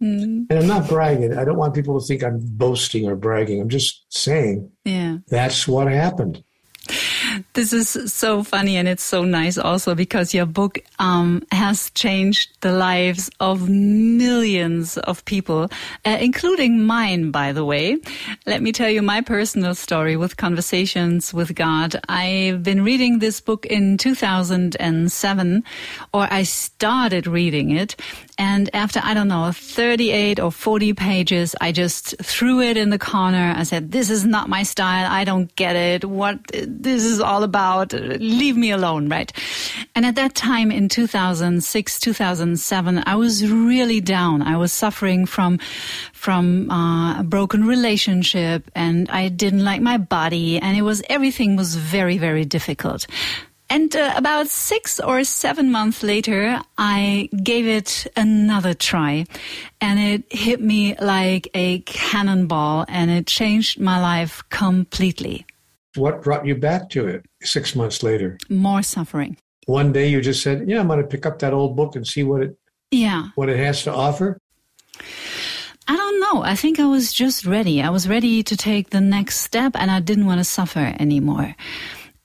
[0.00, 0.46] Mm.
[0.48, 1.36] And I'm not bragging.
[1.36, 3.60] I don't want people to think I'm boasting or bragging.
[3.60, 5.18] I'm just saying yeah.
[5.28, 6.42] that's what happened.
[7.58, 12.50] This is so funny and it's so nice also because your book um, has changed
[12.60, 15.68] the lives of millions of people,
[16.04, 17.98] uh, including mine, by the way.
[18.46, 22.00] Let me tell you my personal story with Conversations with God.
[22.08, 25.64] I've been reading this book in 2007,
[26.14, 27.96] or I started reading it.
[28.38, 32.98] And after, I don't know, 38 or 40 pages, I just threw it in the
[32.98, 33.52] corner.
[33.56, 35.10] I said, this is not my style.
[35.10, 36.04] I don't get it.
[36.04, 37.92] What this is all about.
[37.92, 39.32] Leave me alone, right?
[39.96, 44.42] And at that time in 2006, 2007, I was really down.
[44.42, 45.58] I was suffering from,
[46.12, 51.56] from uh, a broken relationship and I didn't like my body and it was, everything
[51.56, 53.08] was very, very difficult.
[53.70, 59.26] And uh, about six or seven months later, I gave it another try
[59.80, 65.44] and it hit me like a cannonball and it changed my life completely.
[65.96, 68.38] What brought you back to it six months later?
[68.48, 69.36] More suffering.
[69.66, 72.06] One day you just said, Yeah, I'm going to pick up that old book and
[72.06, 72.56] see what it,
[72.90, 73.28] yeah.
[73.34, 74.38] what it has to offer.
[75.90, 76.42] I don't know.
[76.42, 77.82] I think I was just ready.
[77.82, 81.54] I was ready to take the next step and I didn't want to suffer anymore.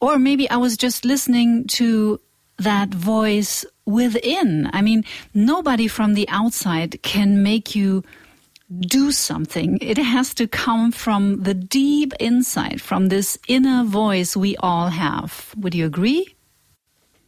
[0.03, 2.19] Or maybe I was just listening to
[2.57, 4.69] that voice within.
[4.73, 8.03] I mean, nobody from the outside can make you
[8.81, 9.77] do something.
[9.79, 15.53] It has to come from the deep inside, from this inner voice we all have.
[15.55, 16.35] Would you agree?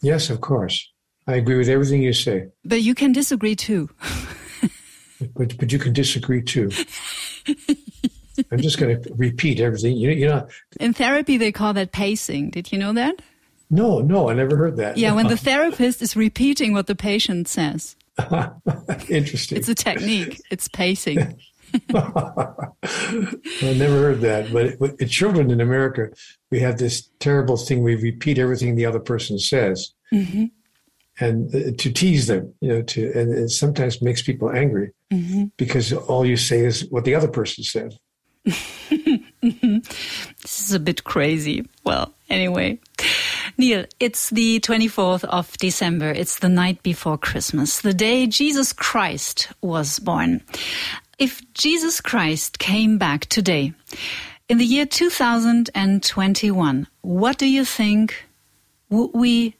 [0.02, 0.92] Yes, of course.
[1.28, 2.50] I agree with everything you say.
[2.66, 3.90] But you can disagree too.
[5.34, 6.72] but but you can disagree too.
[8.52, 9.98] I'm just going to repeat everything.
[9.98, 10.48] You, you know,
[10.80, 12.50] in therapy they call that pacing.
[12.50, 13.22] Did you know that?
[13.70, 14.98] No, no, I never heard that.
[14.98, 17.96] Yeah, when the therapist is repeating what the patient says.
[19.10, 19.58] Interesting.
[19.58, 20.42] It's a technique.
[20.52, 21.20] It's pacing.
[21.94, 22.72] I
[23.62, 24.52] never heard that.
[24.54, 26.10] But with children in America,
[26.52, 27.84] we have this terrible thing.
[27.84, 30.46] We repeat everything the other person says, mm-hmm.
[31.20, 35.46] and uh, to tease them, you know, to and it sometimes makes people angry mm-hmm.
[35.58, 37.98] because all you say is what the other person said.
[40.42, 41.68] This is a bit crazy.
[41.84, 42.80] Well, anyway.
[43.58, 46.12] Neale, it's the 24th of December.
[46.12, 50.42] It's the night before Christmas, the day Jesus Christ was born.
[51.18, 53.74] If Jesus Christ came back today,
[54.50, 58.26] in the year 2021, what do you think
[58.90, 59.56] would we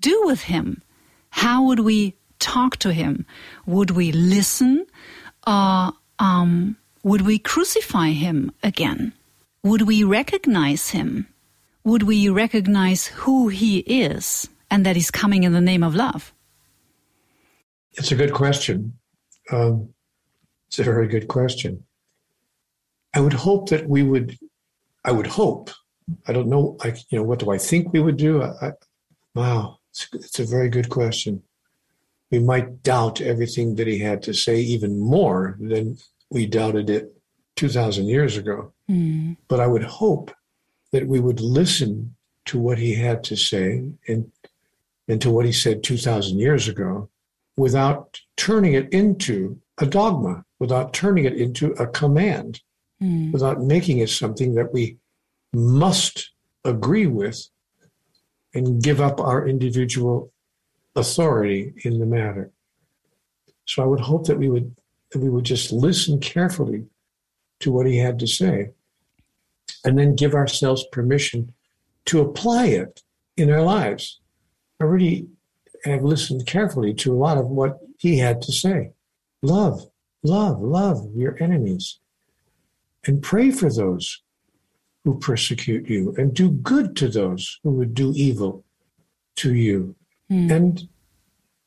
[0.00, 0.82] do with him?
[1.30, 3.26] How would we talk to him?
[3.66, 4.86] Would we listen?
[5.46, 9.12] Or um, would we crucify him again?
[9.62, 11.26] Would we recognize him?
[11.84, 16.32] Would we recognize who he is and that he's coming in the name of love?
[17.92, 18.98] It's a good question.
[19.50, 19.92] Um,
[20.68, 21.84] it's a very good question.
[23.14, 24.38] I would hope that we would,
[25.04, 25.70] I would hope,
[26.28, 28.42] I don't know, you know, what do I think we would do?
[28.42, 28.72] I, I,
[29.34, 31.42] wow, it's, it's a very good question.
[32.30, 35.98] We might doubt everything that he had to say even more than
[36.30, 37.12] we doubted it
[37.56, 38.72] 2,000 years ago.
[38.90, 39.36] Mm.
[39.48, 40.30] But I would hope
[40.92, 42.14] that we would listen
[42.46, 44.30] to what he had to say and,
[45.08, 47.08] and to what he said 2,000 years ago
[47.56, 52.60] without turning it into a dogma, without turning it into a command,
[53.02, 53.32] mm.
[53.32, 54.96] without making it something that we
[55.52, 56.30] must
[56.64, 57.48] agree with
[58.54, 60.32] and give up our individual
[60.96, 62.50] authority in the matter.
[63.66, 64.74] So I would hope that we would
[65.14, 66.86] we would just listen carefully
[67.60, 68.70] to what he had to say
[69.84, 71.52] and then give ourselves permission
[72.06, 73.02] to apply it
[73.36, 74.20] in our lives.
[74.80, 75.28] I really
[75.84, 78.92] have listened carefully to a lot of what he had to say.
[79.42, 79.82] Love,
[80.22, 81.98] love, love your enemies
[83.06, 84.22] and pray for those
[85.04, 88.64] who persecute you and do good to those who would do evil
[89.36, 89.94] to you.
[90.30, 90.50] Mm.
[90.50, 90.88] And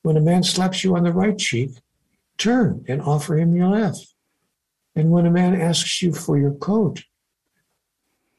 [0.03, 1.71] when a man slaps you on the right cheek,
[2.37, 4.13] turn and offer him your left.
[4.95, 7.03] And when a man asks you for your coat,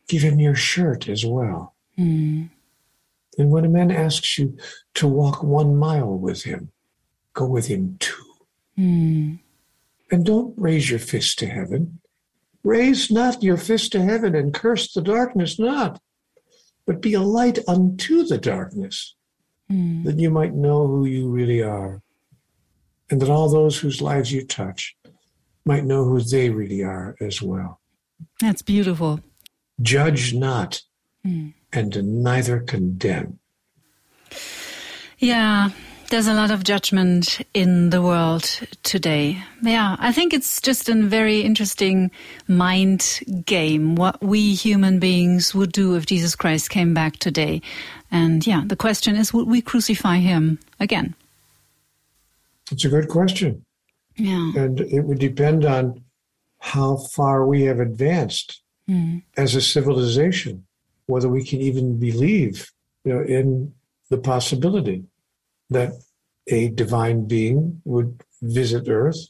[0.08, 1.74] give him your shirt as well.
[1.98, 2.50] Mm.
[3.38, 4.56] And when a man asks you
[4.94, 6.70] to walk one mile with him,
[7.32, 8.22] go with him two.
[8.78, 9.40] Mm.
[10.10, 12.00] And don't raise your fist to heaven.
[12.62, 16.00] Raise not your fist to heaven and curse the darkness not,
[16.86, 19.16] but be a light unto the darkness,
[19.70, 20.04] mm.
[20.04, 22.02] that you might know who you really are,
[23.14, 24.96] and that all those whose lives you touch
[25.64, 27.80] might know who they really are as well.
[28.40, 29.20] That's beautiful.
[29.80, 30.82] Judge not,
[31.24, 31.54] mm.
[31.72, 33.38] and neither condemn.
[35.18, 35.70] Yeah,
[36.10, 38.42] there's a lot of judgment in the world
[38.82, 39.40] today.
[39.62, 42.10] Yeah, I think it's just a very interesting
[42.48, 47.62] mind game what we human beings would do if Jesus Christ came back today.
[48.10, 51.14] And yeah, the question is would we crucify him again?
[52.70, 53.64] It's a good question.
[54.16, 54.52] Yeah.
[54.56, 56.04] And it would depend on
[56.60, 59.22] how far we have advanced mm.
[59.36, 60.66] as a civilization,
[61.06, 62.70] whether we can even believe
[63.04, 63.74] you know, in
[64.10, 65.04] the possibility
[65.70, 65.92] that
[66.46, 69.28] a divine being would visit Earth,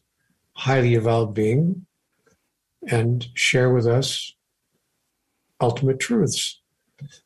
[0.53, 1.87] highly evolved being,
[2.89, 4.35] and share with us
[5.61, 6.61] ultimate truths.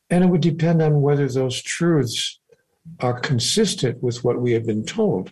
[0.09, 2.39] And it would depend on whether those truths
[2.99, 5.31] are consistent with what we have been told.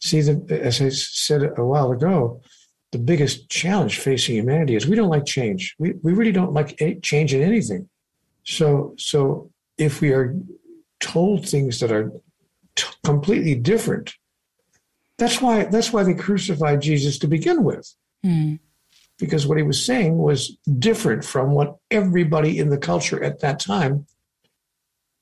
[0.00, 2.40] See, the, as I said a while ago,
[2.92, 5.76] the biggest challenge facing humanity is we don't like change.
[5.78, 7.88] We, we really don't like change in anything.
[8.44, 10.34] So, so if we are
[11.00, 12.12] told things that are
[12.76, 14.14] t- completely different.
[15.18, 17.92] That's why that's why they crucified Jesus to begin with.
[18.24, 18.60] Mm.
[19.18, 23.60] Because what he was saying was different from what everybody in the culture at that
[23.60, 24.06] time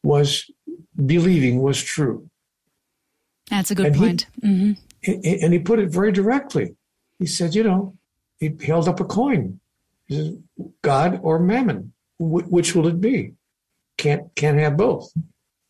[0.04, 0.48] was
[0.94, 2.30] believing was true.
[3.50, 4.26] That's a good and point.
[4.42, 5.42] He, mm-hmm.
[5.44, 6.74] And he put it very directly.
[7.18, 7.96] He said, you know,
[8.38, 9.60] he held up a coin.
[10.06, 10.42] He said,
[10.82, 13.34] God or mammon, which will it be?
[13.96, 15.12] Can't can't have both.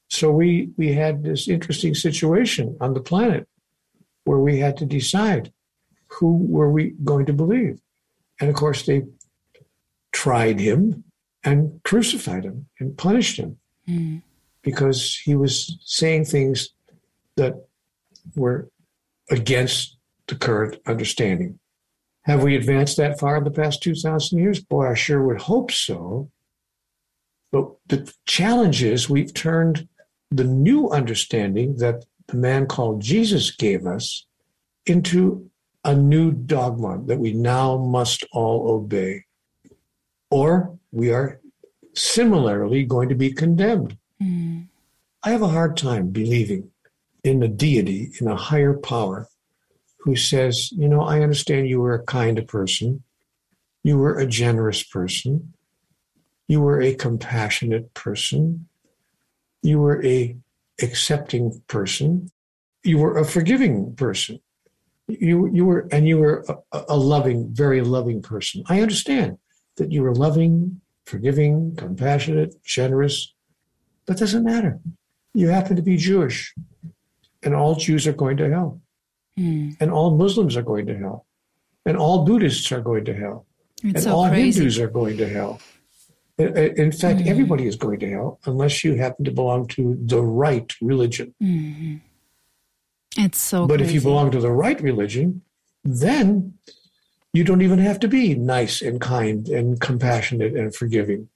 [0.08, 3.48] So we we had this interesting situation on the planet
[4.24, 5.52] where we had to decide
[6.08, 7.80] who were we going to believe.
[8.40, 9.02] And of course they
[10.12, 11.04] tried him
[11.44, 13.58] and crucified him and punished him
[13.88, 14.22] mm.
[14.62, 16.70] because he was saying things
[17.36, 17.67] that
[18.36, 18.68] were
[19.30, 21.58] against the current understanding.
[22.22, 24.60] Have we advanced that far in the past 2,000 years?
[24.62, 26.30] Boy, I sure would hope so.
[27.50, 29.88] But the challenge is we've turned
[30.30, 34.26] the new understanding that the man called Jesus gave us
[34.84, 35.50] into
[35.84, 39.24] a new dogma that we now must all obey.
[40.30, 41.40] Or we are
[41.94, 43.96] similarly going to be condemned.
[44.22, 44.66] Mm.
[45.22, 46.70] I have a hard time believing
[47.24, 49.28] in a deity, in a higher power
[49.98, 53.02] who says, you know, I understand you were a kind person,
[53.82, 55.52] you were a generous person,
[56.46, 58.68] you were a compassionate person,
[59.62, 60.36] you were a
[60.80, 62.30] accepting person,
[62.84, 64.40] you were a forgiving person.
[65.08, 68.62] You, you were, and you were a, a loving, very loving person.
[68.68, 69.38] I understand
[69.76, 73.32] that you were loving, forgiving, compassionate, generous.
[74.06, 74.78] That doesn't matter.
[75.32, 76.54] You happen to be Jewish,
[77.42, 78.80] and all Jews are going to hell.
[79.38, 79.76] Mm.
[79.80, 81.26] And all Muslims are going to hell.
[81.86, 83.46] And all Buddhists are going to hell.
[83.82, 84.60] It's and so all crazy.
[84.60, 85.60] Hindus are going to hell.
[86.38, 87.26] In fact, mm.
[87.26, 91.34] everybody is going to hell unless you happen to belong to the right religion.
[91.42, 91.96] Mm-hmm.
[93.16, 93.88] It's so But crazy.
[93.88, 95.42] if you belong to the right religion,
[95.84, 96.54] then
[97.32, 101.28] you don't even have to be nice and kind and compassionate and forgiving.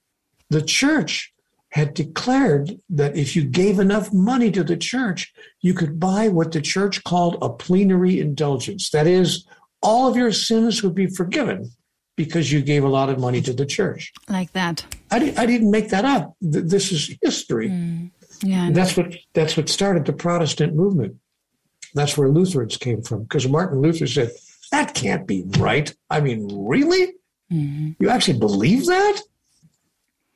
[0.49, 1.32] The church
[1.73, 6.51] had declared that if you gave enough money to the church, you could buy what
[6.51, 8.91] the church called a plenary indulgence.
[8.91, 9.43] That is,
[9.81, 11.71] all of your sins would be forgiven
[12.15, 14.13] because you gave a lot of money to the church.
[14.29, 14.85] Like that.
[15.09, 16.35] I, di- I didn't make that up.
[16.41, 17.69] This is history.
[17.69, 18.11] Mm.
[18.43, 21.15] Yeah, that's what that's what started the Protestant movement.
[21.95, 24.31] That's where Lutherans came from because Martin Luther said
[24.71, 25.91] that can't be right.
[26.09, 27.13] I mean, really?
[27.51, 27.91] Mm-hmm.
[27.99, 29.21] You actually believe that?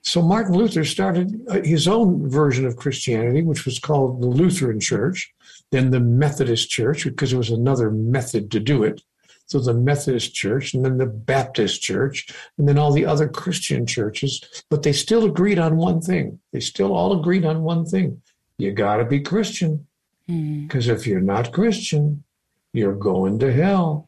[0.08, 4.80] So Martin Luther started uh, his own version of Christianity, which was called the Lutheran
[4.80, 5.34] Church,
[5.72, 9.02] then the Methodist Church, because it was another method to do it.
[9.48, 12.26] So the Methodist Church, and then the Baptist Church,
[12.58, 14.42] and then all the other Christian churches.
[14.70, 16.40] But they still agreed on one thing.
[16.54, 18.22] They still all agreed on one thing.
[18.60, 19.88] You got to be Christian.
[20.26, 20.92] Because hmm.
[20.92, 20.96] mm.
[20.96, 22.24] if you're not Christian,
[22.72, 24.08] you're going to hell.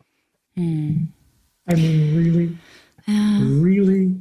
[0.58, 1.08] Mm.
[1.68, 2.58] I mean, really?
[3.06, 3.40] Yeah.
[3.42, 4.16] Really?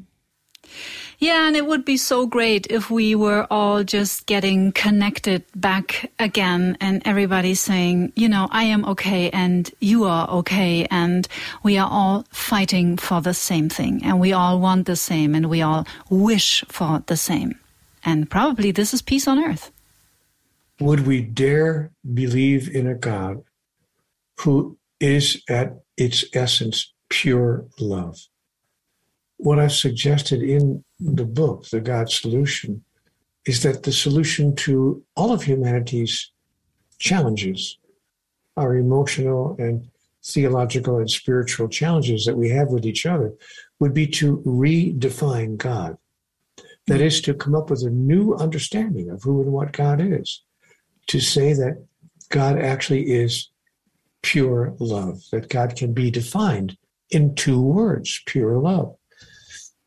[1.20, 6.11] Yeah, and it would be so great if we were all just getting connected back
[6.18, 11.26] again and everybody saying, you know, I am okay and you are okay and
[11.62, 15.49] we are all fighting for the same thing and we all want the same and
[15.49, 17.59] we all wish for the same.
[18.05, 19.72] And probably this is peace on earth.
[20.80, 23.42] Would we dare believe in a God
[24.40, 28.18] who is at its essence pure love?
[29.38, 32.84] What I've suggested in the book, The God Solution,
[33.46, 36.30] is that the solution to all of humanity's
[36.99, 37.78] challenges,
[38.57, 39.88] our emotional and
[40.24, 43.32] theological and spiritual challenges that we have with each other,
[43.78, 45.96] would be to redefine God.
[46.88, 50.42] That is to come up with a new understanding of who and what God is.
[51.09, 51.82] To say that
[52.28, 53.51] God actually is
[54.22, 56.76] pure love, that God can be defined
[57.11, 58.97] in two words pure love.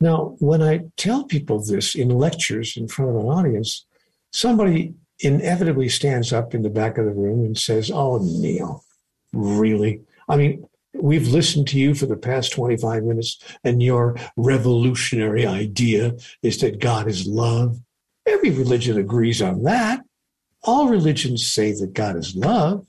[0.02, 3.86] Now, when I tell people this in lectures in front of an audience,
[4.32, 8.84] somebody inevitably stands up in the back of the room and says, Oh, Neale,
[9.32, 10.02] really?
[10.28, 16.14] I mean, we've listened to you for the past 25 minutes, and your revolutionary idea
[16.42, 17.80] is that God is love.
[18.26, 20.02] Every religion agrees on that.
[20.64, 22.86] All religions say that God is love.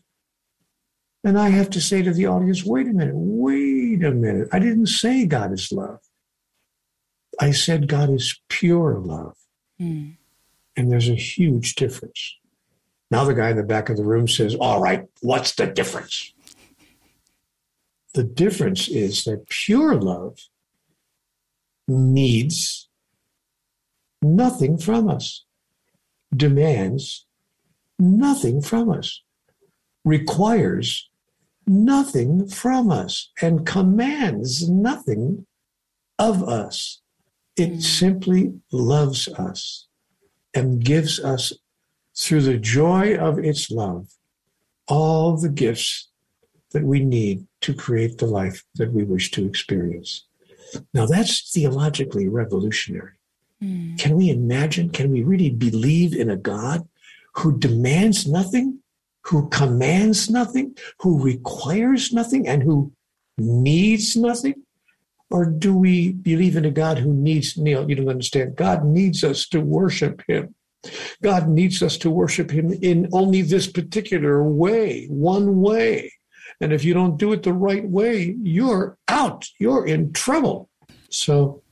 [1.24, 4.48] And I have to say to the audience, wait a minute, wait a minute.
[4.50, 6.00] I didn't say God is love.
[7.40, 9.36] I said God is pure love.
[9.80, 10.16] Mm.
[10.76, 12.36] And there's a huge difference.
[13.10, 16.32] Now the guy in the back of the room says, All right, what's the difference?
[18.14, 20.38] The difference is that pure love
[21.88, 22.88] needs
[24.22, 25.44] nothing from us.
[26.34, 27.26] demands
[27.98, 29.22] nothing from us,
[30.02, 31.10] requires
[31.66, 35.46] nothing from us, and commands nothing
[36.18, 37.01] of us.
[37.56, 37.82] It mm.
[37.82, 39.86] simply loves us
[40.54, 41.52] and gives us,
[42.16, 44.08] through the joy of its love,
[44.88, 46.08] all the gifts
[46.72, 50.26] that we need to create the life that we wish to experience.
[50.94, 53.12] Now, that's theologically revolutionary.
[53.62, 53.98] Mm.
[53.98, 54.90] Can we imagine?
[54.90, 56.88] Can we really believe in a God
[57.34, 58.78] who demands nothing,
[59.22, 62.92] who commands nothing, who requires nothing, and who
[63.38, 64.62] needs nothing?
[65.32, 68.54] Or do we believe in a God who needs, Neale, you don't understand.
[68.54, 70.54] God needs us to worship him.
[71.22, 76.12] God needs us to worship him in only this particular way, one way.
[76.60, 79.48] And if you don't do it the right way, you're out.
[79.58, 80.68] You're in trouble.
[81.08, 81.62] So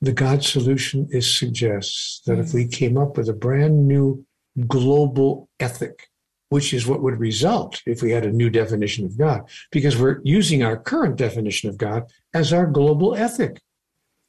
[0.00, 4.26] the God solution is suggests that if we came up with a brand new
[4.66, 6.08] global ethic,
[6.54, 9.42] which is what would result if we had a new definition of God,
[9.72, 13.60] because we're using our current definition of God as our global ethic.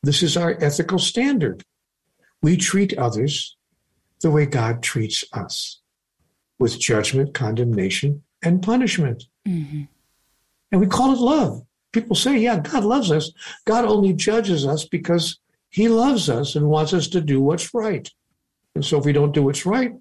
[0.01, 1.61] This is our ethical standard.
[2.41, 3.55] We treat others
[4.21, 5.81] the way God treats us
[6.57, 9.25] with judgment, condemnation, and punishment.
[9.47, 9.83] Mm-hmm.
[10.71, 11.61] And we call it love.
[11.91, 13.31] People say, yeah, God loves us.
[13.65, 15.37] God only judges us because
[15.69, 18.09] he loves us and wants us to do what's right.
[18.73, 19.93] And so if we don't do what's right,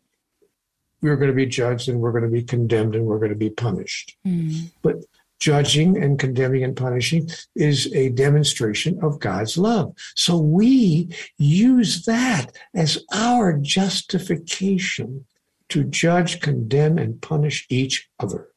[1.05, 3.37] we're going to be judged and we're going to be condemned and we're going to
[3.37, 4.17] be punished.
[4.27, 4.71] Mm.
[4.81, 5.05] But
[5.39, 9.95] judging and condemning and punishing is a demonstration of God's love.
[10.15, 15.27] So we use that as our justification
[15.69, 18.49] to judge, condemn, and punish each other.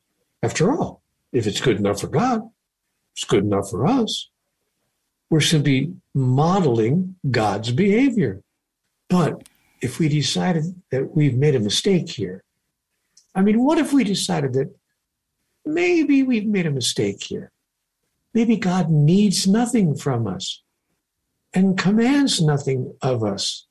[0.41, 1.01] After all,
[1.33, 2.49] if it's good enough for God,
[3.13, 4.29] it's good enough for us.
[5.29, 8.41] We're simply modeling God's behavior.
[9.09, 9.43] But
[9.81, 12.43] if we decided that we've made a mistake here,
[13.35, 14.75] I mean, what if we decided that
[15.65, 17.51] maybe we've made a mistake here?
[18.33, 20.61] Maybe God needs nothing from us
[21.53, 23.65] and commands nothing of us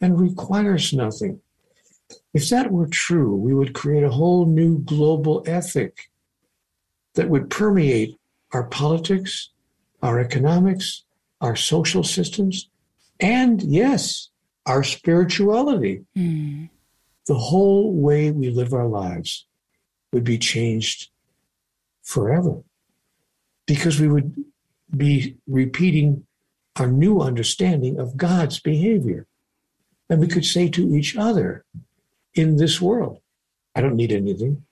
[0.00, 1.40] and requires nothing.
[2.32, 6.10] If that were true, we would create a whole new global ethic
[7.14, 8.18] that would permeate
[8.52, 9.50] our politics,
[10.02, 11.04] our economics,
[11.40, 12.68] our social systems,
[13.20, 14.30] and yes,
[14.66, 16.04] our spirituality.
[16.16, 16.70] Mm.
[17.26, 19.46] The whole way we live our lives
[20.12, 21.10] would be changed
[22.02, 22.62] forever
[23.66, 24.34] because we would
[24.96, 26.26] be repeating
[26.76, 29.26] our new understanding of God's behavior.
[30.08, 31.64] And we could say to each other
[32.34, 33.20] in this world,
[33.74, 34.64] I don't need anything.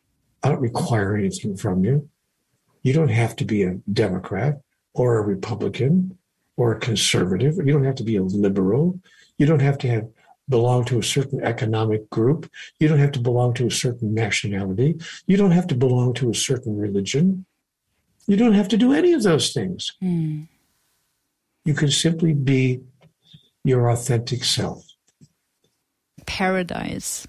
[0.42, 2.08] I don't require anything from you.
[2.82, 4.60] You don't have to be a Democrat
[4.94, 6.18] or a Republican
[6.56, 7.56] or a conservative.
[7.56, 9.00] You don't have to be a liberal.
[9.38, 10.08] You don't have to have
[10.48, 12.50] belong to a certain economic group.
[12.80, 14.98] You don't have to belong to a certain nationality.
[15.26, 17.44] You don't have to belong to a certain religion.
[18.26, 19.92] You don't have to do any of those things.
[20.02, 20.48] Mm.
[21.64, 22.80] You can simply be
[23.64, 24.84] your authentic self.
[26.26, 27.26] Paradise.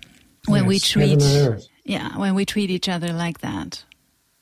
[0.48, 3.84] When yes, we treat yeah, when we treat each other like that.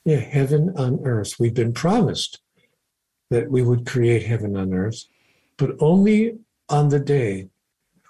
[0.05, 1.39] Yeah, heaven on earth.
[1.39, 2.39] We've been promised
[3.29, 5.05] that we would create heaven on earth,
[5.57, 6.37] but only
[6.69, 7.49] on the day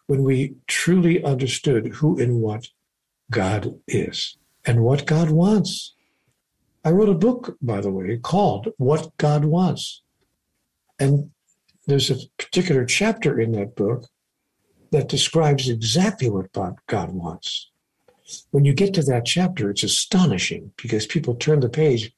[0.08, 2.68] when we truly understood who and what
[3.32, 5.94] God is and what God wants.
[6.84, 10.02] I wrote a book, by the way, called What God Wants.
[11.00, 11.32] And
[11.86, 14.08] there's a particular chapter in that book
[14.92, 17.70] that describes exactly what God wants
[18.52, 22.12] when you get to that chapter, it's astonishing because people turn the page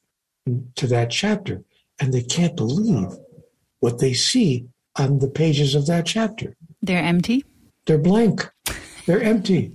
[0.75, 1.63] to that chapter
[1.99, 3.07] and they can't believe
[3.79, 4.65] what they see
[4.97, 6.55] on the pages of that chapter.
[6.81, 7.43] They're empty?
[7.89, 8.47] They're blank.
[9.07, 9.73] They're empty.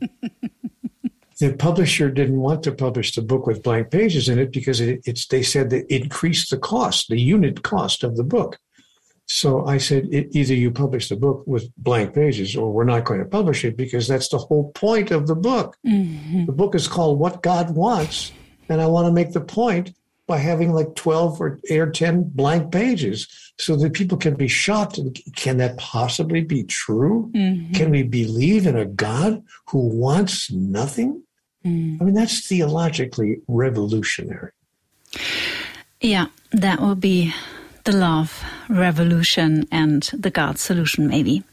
[1.41, 5.01] the publisher didn't want to publish the book with blank pages in it because it,
[5.05, 8.61] it's they said that it increased the cost, the unit cost of the book.
[9.27, 13.19] So I said, either you publish the book with blank pages or we're not going
[13.19, 15.77] to publish it because that's the whole point of the book.
[15.85, 16.47] Mm-hmm.
[16.47, 18.31] The book is called What God Wants.
[18.69, 19.91] And I want to make the point
[20.27, 24.49] by having like 12 or 8 or 10 blank pages so that people can be
[24.49, 24.99] shocked.
[25.37, 27.31] Can that possibly be true?
[27.35, 27.73] Mm-hmm.
[27.73, 31.23] Can we believe in a God who wants nothing?
[31.65, 32.01] Mm.
[32.01, 34.53] I mean, that's theologically revolutionary.
[36.01, 37.35] Yeah, that will be
[37.85, 41.45] the love revolution and the God solution, maybe.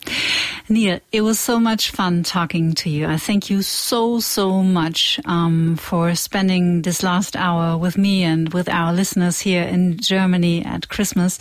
[0.70, 3.06] Neale, it was so much fun talking to you.
[3.06, 8.54] I thank you so, so much um, for spending this last hour with me and
[8.54, 11.38] with our listeners here in Germany at Christmas.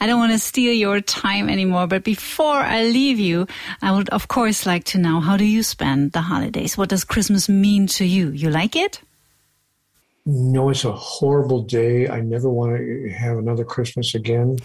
[0.00, 3.48] I don't want to steal your time anymore, but before I leave you,
[3.82, 6.78] I would, of course, like to know how do you spend the holidays?
[6.78, 8.30] What does Christmas mean to you?
[8.30, 9.00] You like it?
[10.30, 12.06] No, it's a horrible day.
[12.06, 14.58] I never want to have another Christmas again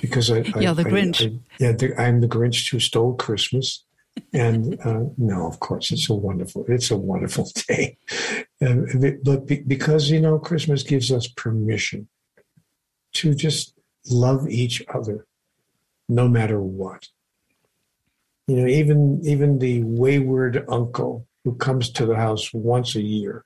[0.00, 1.30] because I, you're I, the Grinch.
[1.30, 3.84] I, yeah, the, I'm the Grinch who stole Christmas.
[4.32, 7.98] And uh, no, of course, it's a wonderful, it's a wonderful day.
[8.58, 12.08] but because you know, Christmas gives us permission
[13.12, 13.74] to just
[14.08, 15.26] love each other,
[16.08, 17.08] no matter what.
[18.46, 23.44] You know, even even the wayward uncle who comes to the house once a year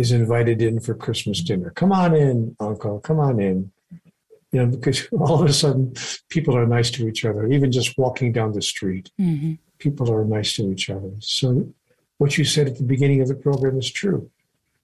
[0.00, 1.70] is invited in for Christmas dinner.
[1.70, 3.00] Come on in, uncle.
[3.00, 3.70] Come on in.
[4.50, 5.92] You know, because all of a sudden
[6.30, 9.10] people are nice to each other, even just walking down the street.
[9.20, 9.54] Mm-hmm.
[9.78, 11.12] People are nice to each other.
[11.20, 11.72] So,
[12.16, 14.30] what you said at the beginning of the program is true.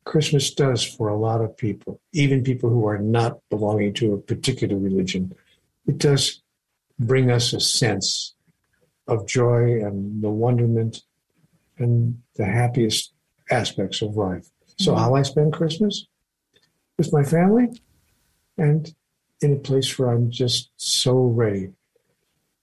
[0.04, 4.18] Christmas does for a lot of people, even people who are not belonging to a
[4.18, 5.34] particular religion.
[5.86, 6.42] It does
[6.98, 8.34] bring us a sense
[9.08, 11.02] of joy and the wonderment
[11.78, 13.12] and the happiest
[13.50, 14.48] aspects of life.
[14.78, 15.00] So, mm-hmm.
[15.00, 16.06] how I spend Christmas
[16.98, 17.68] with my family
[18.58, 18.94] and
[19.40, 21.72] in a place where I'm just so ready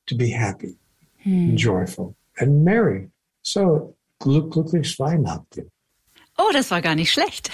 [0.07, 0.77] to be happy
[1.25, 1.49] mm.
[1.49, 3.09] and joyful and merry.
[3.41, 5.69] So, glücklich Weihnachten.
[6.45, 7.49] Oh, das war gar nicht schlecht.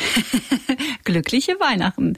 [1.04, 2.18] Glückliche Weihnachten.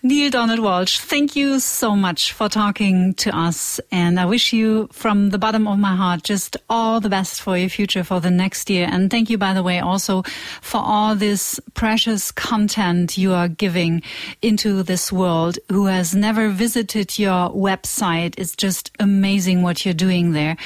[0.00, 3.80] Neil Donald Walsh, thank you so much for talking to us.
[3.90, 7.56] And I wish you from the bottom of my heart just all the best for
[7.56, 8.88] your future for the next year.
[8.88, 10.22] And thank you, by the way, also
[10.60, 14.00] for all this precious content you are giving
[14.40, 15.58] into this world.
[15.68, 18.34] Who has never visited your website?
[18.38, 20.56] It's just amazing what you're doing there.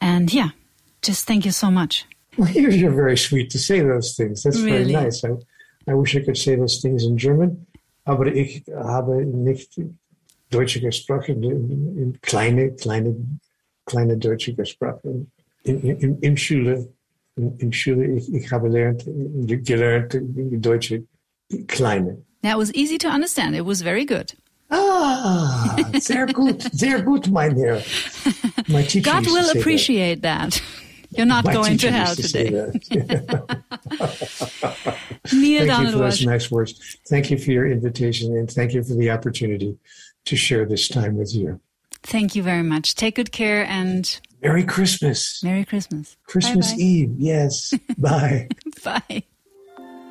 [0.00, 0.50] And yeah,
[1.02, 2.06] just thank you so much.
[2.36, 4.42] Well, you're very sweet to say those things.
[4.42, 4.92] That's really?
[4.92, 5.24] very nice.
[5.24, 5.30] I,
[5.88, 7.66] I wish I could say those things in German,
[8.06, 9.78] aber ich habe nicht
[10.50, 13.14] Deutsche gesprochen, in kleine, kleine,
[13.86, 15.30] kleine Deutsche gesprochen.
[15.64, 16.88] In, in, in Schule,
[17.36, 19.04] in, in Schule, ich, ich habe gelernt,
[19.64, 20.18] gelernt
[20.60, 21.04] Deutsche
[21.66, 22.18] kleine.
[22.42, 23.54] That was easy to understand.
[23.54, 24.34] It was very good.
[24.70, 27.82] Ah, sehr gut, sehr gut, mein Herr.
[28.68, 30.52] My teacher God will appreciate that.
[30.52, 30.62] that.
[31.16, 32.50] You're not My going to hell to today.
[32.50, 32.72] Neale
[35.66, 36.98] thank you for those nice words.
[37.08, 39.78] Thank you for your invitation and thank you for the opportunity
[40.24, 41.60] to share this time with you.
[42.02, 42.94] Thank you very much.
[42.94, 45.42] Take good care and Merry Christmas.
[45.44, 46.16] Merry Christmas.
[46.26, 46.82] Christmas bye bye.
[46.82, 47.14] Eve.
[47.18, 47.74] Yes.
[47.98, 48.48] Bye.
[48.84, 49.22] bye.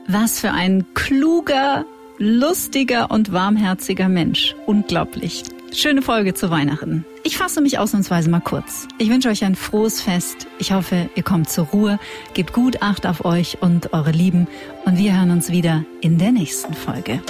[0.08, 1.86] Was für ein kluger,
[2.18, 4.56] lustiger und warmherziger Mensch.
[4.68, 5.44] Unglaublich.
[5.74, 7.06] Schöne Folge zu Weihnachten.
[7.24, 8.88] Ich fasse mich ausnahmsweise mal kurz.
[8.98, 10.48] Ich wünsche euch ein frohes Fest.
[10.60, 12.00] Ich hoffe, ihr kommt zur Ruhe,
[12.34, 14.48] gebt gut Acht auf euch und eure Lieben
[14.86, 17.22] und wir hören uns wieder in der nächsten Folge.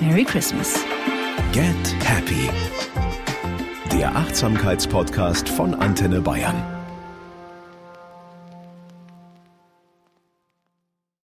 [0.00, 0.74] Merry Christmas.
[1.52, 1.74] Get
[2.04, 2.48] Happy.
[3.92, 6.81] Der Achtsamkeitspodcast von Antenne Bayern.